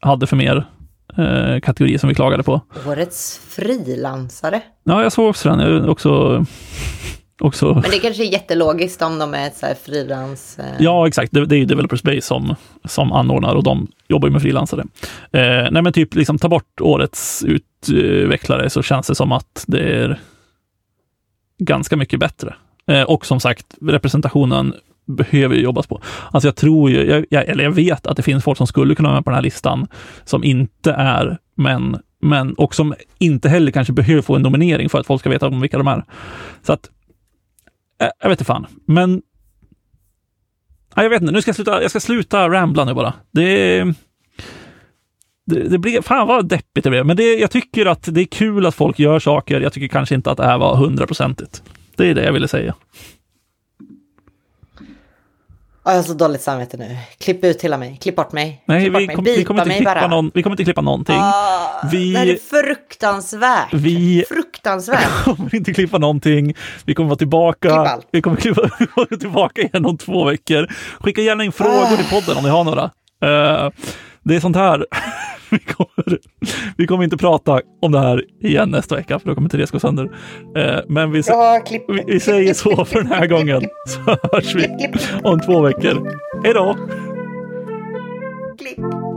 hade 0.00 0.26
för 0.26 0.36
mer 0.36 0.66
eh, 1.18 1.60
kategori 1.60 1.98
som 1.98 2.08
vi 2.08 2.14
klagade 2.14 2.42
på. 2.42 2.60
Årets 2.86 3.40
frilansare. 3.48 4.62
Ja, 4.84 5.02
jag 5.02 5.12
såg 5.12 5.30
också 5.30 5.48
den. 5.48 5.60
Jag 5.60 5.88
också 5.88 6.44
Också. 7.40 7.74
Men 7.74 7.90
det 7.90 7.98
kanske 7.98 8.24
är 8.24 8.32
jättelogiskt 8.32 9.02
om 9.02 9.18
de 9.18 9.34
är 9.34 9.46
ett 9.46 9.82
frilans... 9.84 10.58
Eh... 10.58 10.64
Ja, 10.78 11.06
exakt. 11.06 11.32
Det, 11.32 11.46
det 11.46 11.56
är 11.56 11.58
ju 11.58 11.64
Developers 11.64 12.02
Base 12.02 12.20
som, 12.20 12.54
som 12.84 13.12
anordnar 13.12 13.54
och 13.54 13.62
de 13.62 13.88
jobbar 14.08 14.28
ju 14.28 14.32
med 14.32 14.42
frilansare. 14.42 14.84
Eh, 15.32 15.70
nej, 15.70 15.82
men 15.82 15.92
typ 15.92 16.14
liksom 16.14 16.38
ta 16.38 16.48
bort 16.48 16.80
årets 16.80 17.44
utvecklare 17.44 18.70
så 18.70 18.82
känns 18.82 19.06
det 19.06 19.14
som 19.14 19.32
att 19.32 19.64
det 19.66 19.80
är 19.80 20.20
ganska 21.58 21.96
mycket 21.96 22.20
bättre. 22.20 22.54
Eh, 22.86 23.02
och 23.02 23.26
som 23.26 23.40
sagt, 23.40 23.66
representationen 23.80 24.74
behöver 25.06 25.56
jobbas 25.56 25.86
på. 25.86 26.00
Alltså 26.30 26.48
jag 26.48 26.56
tror 26.56 26.90
ju, 26.90 27.10
jag, 27.10 27.26
jag, 27.30 27.48
eller 27.48 27.64
jag 27.64 27.70
vet 27.70 28.06
att 28.06 28.16
det 28.16 28.22
finns 28.22 28.44
folk 28.44 28.58
som 28.58 28.66
skulle 28.66 28.94
kunna 28.94 29.08
vara 29.08 29.16
med 29.16 29.24
på 29.24 29.30
den 29.30 29.36
här 29.36 29.42
listan 29.42 29.86
som 30.24 30.44
inte 30.44 30.92
är 30.92 31.38
män, 31.54 31.96
men 32.22 32.54
och 32.54 32.74
som 32.74 32.94
inte 33.18 33.48
heller 33.48 33.72
kanske 33.72 33.92
behöver 33.92 34.22
få 34.22 34.36
en 34.36 34.42
nominering 34.42 34.88
för 34.88 35.00
att 35.00 35.06
folk 35.06 35.20
ska 35.20 35.30
veta 35.30 35.46
om 35.46 35.60
vilka 35.60 35.78
de 35.78 35.88
är. 35.88 36.04
Så 36.62 36.72
att 36.72 36.90
Eh, 38.00 38.08
jag 38.20 38.28
vet 38.28 38.40
inte 38.40 38.44
fan, 38.44 38.66
men... 38.86 39.22
jag 40.94 41.10
vet 41.10 41.22
inte, 41.22 41.32
nu 41.32 41.42
ska 41.42 41.48
jag 41.48 41.56
sluta, 41.56 41.82
jag 41.82 41.90
ska 41.90 42.00
sluta 42.00 42.48
rambla 42.48 42.84
nu 42.84 42.94
bara. 42.94 43.14
Det, 43.30 43.84
det, 45.46 45.68
det 45.68 45.78
blir, 45.78 46.02
fan 46.02 46.26
vad 46.26 46.48
deppigt 46.48 46.84
det 46.84 46.90
blev, 46.90 47.06
men 47.06 47.16
det, 47.16 47.34
jag 47.34 47.50
tycker 47.50 47.86
att 47.86 48.02
det 48.14 48.20
är 48.20 48.24
kul 48.24 48.66
att 48.66 48.74
folk 48.74 48.98
gör 48.98 49.18
saker. 49.18 49.60
Jag 49.60 49.72
tycker 49.72 49.88
kanske 49.88 50.14
inte 50.14 50.30
att 50.30 50.36
det 50.36 50.46
här 50.46 50.58
var 50.58 50.76
hundraprocentigt. 50.76 51.62
Det 51.96 52.06
är 52.06 52.14
det 52.14 52.24
jag 52.24 52.32
ville 52.32 52.48
säga 52.48 52.74
jag 55.84 55.92
har 55.92 56.02
så 56.02 56.14
dåligt 56.14 56.42
samvete 56.42 56.76
nu. 56.76 56.96
Klipp 57.18 57.44
ut 57.44 57.62
hela 57.62 57.78
mig. 57.78 57.98
Klipp 58.00 58.16
bort 58.16 58.32
mig. 58.32 58.62
Nej, 58.64 58.80
Klipp 58.80 58.96
vi, 58.96 59.06
kom, 59.06 59.24
vi, 59.24 59.44
kommer 59.44 59.62
inte 59.62 59.74
klippa 59.74 60.06
någon, 60.06 60.30
vi 60.34 60.42
kommer 60.42 60.54
inte 60.54 60.64
klippa 60.64 60.80
någonting. 60.80 61.16
Ah, 61.18 61.88
vi, 61.90 62.12
det 62.12 62.18
här 62.18 62.26
är 62.26 62.36
fruktansvärt. 62.36 63.74
Vi 63.74 64.24
fruktansvärt. 64.28 65.24
kommer 65.24 65.54
inte 65.54 65.72
klippa 65.72 65.98
någonting. 65.98 66.54
Vi 66.84 66.94
kommer 66.94 67.08
vara 67.08 67.18
tillbaka. 67.18 68.00
Vi 68.10 68.22
kommer 68.22 68.36
klippa, 68.36 68.60
vara 68.96 69.16
tillbaka 69.16 69.62
igen 69.62 69.86
om 69.86 69.98
två 69.98 70.24
veckor. 70.24 70.68
Skicka 71.00 71.20
gärna 71.20 71.44
in 71.44 71.52
frågor 71.52 71.92
ah. 71.92 71.96
till 71.96 72.06
podden 72.10 72.36
om 72.36 72.44
ni 72.44 72.50
har 72.50 72.64
några. 72.64 72.82
Uh, 72.84 73.70
det 74.22 74.36
är 74.36 74.40
sånt 74.40 74.56
här. 74.56 74.86
vi, 75.58 75.58
kommer, 75.58 76.18
vi 76.76 76.86
kommer 76.86 77.04
inte 77.04 77.16
prata 77.16 77.60
om 77.82 77.92
det 77.92 77.98
här 78.00 78.24
igen 78.40 78.70
nästa 78.70 78.96
vecka, 78.96 79.18
för 79.18 79.28
då 79.28 79.34
kommer 79.34 79.48
Therese 79.48 79.70
gå 79.70 79.80
sönder. 79.80 80.04
Eh, 80.56 80.80
men 80.88 81.12
vi, 81.12 81.22
ja, 81.26 81.62
vi, 81.88 82.04
vi, 82.06 82.20
säger 82.20 82.54
så 82.54 82.84
för 82.84 82.98
den 82.98 83.12
här 83.12 83.26
gången, 83.26 83.62
så 83.86 84.16
hörs 84.32 84.54
vi 84.54 84.68
om 85.22 85.40
två 85.40 85.60
veckor. 85.60 86.16
Hej 86.44 86.54
då! 86.54 86.76
Klipp. 88.58 89.09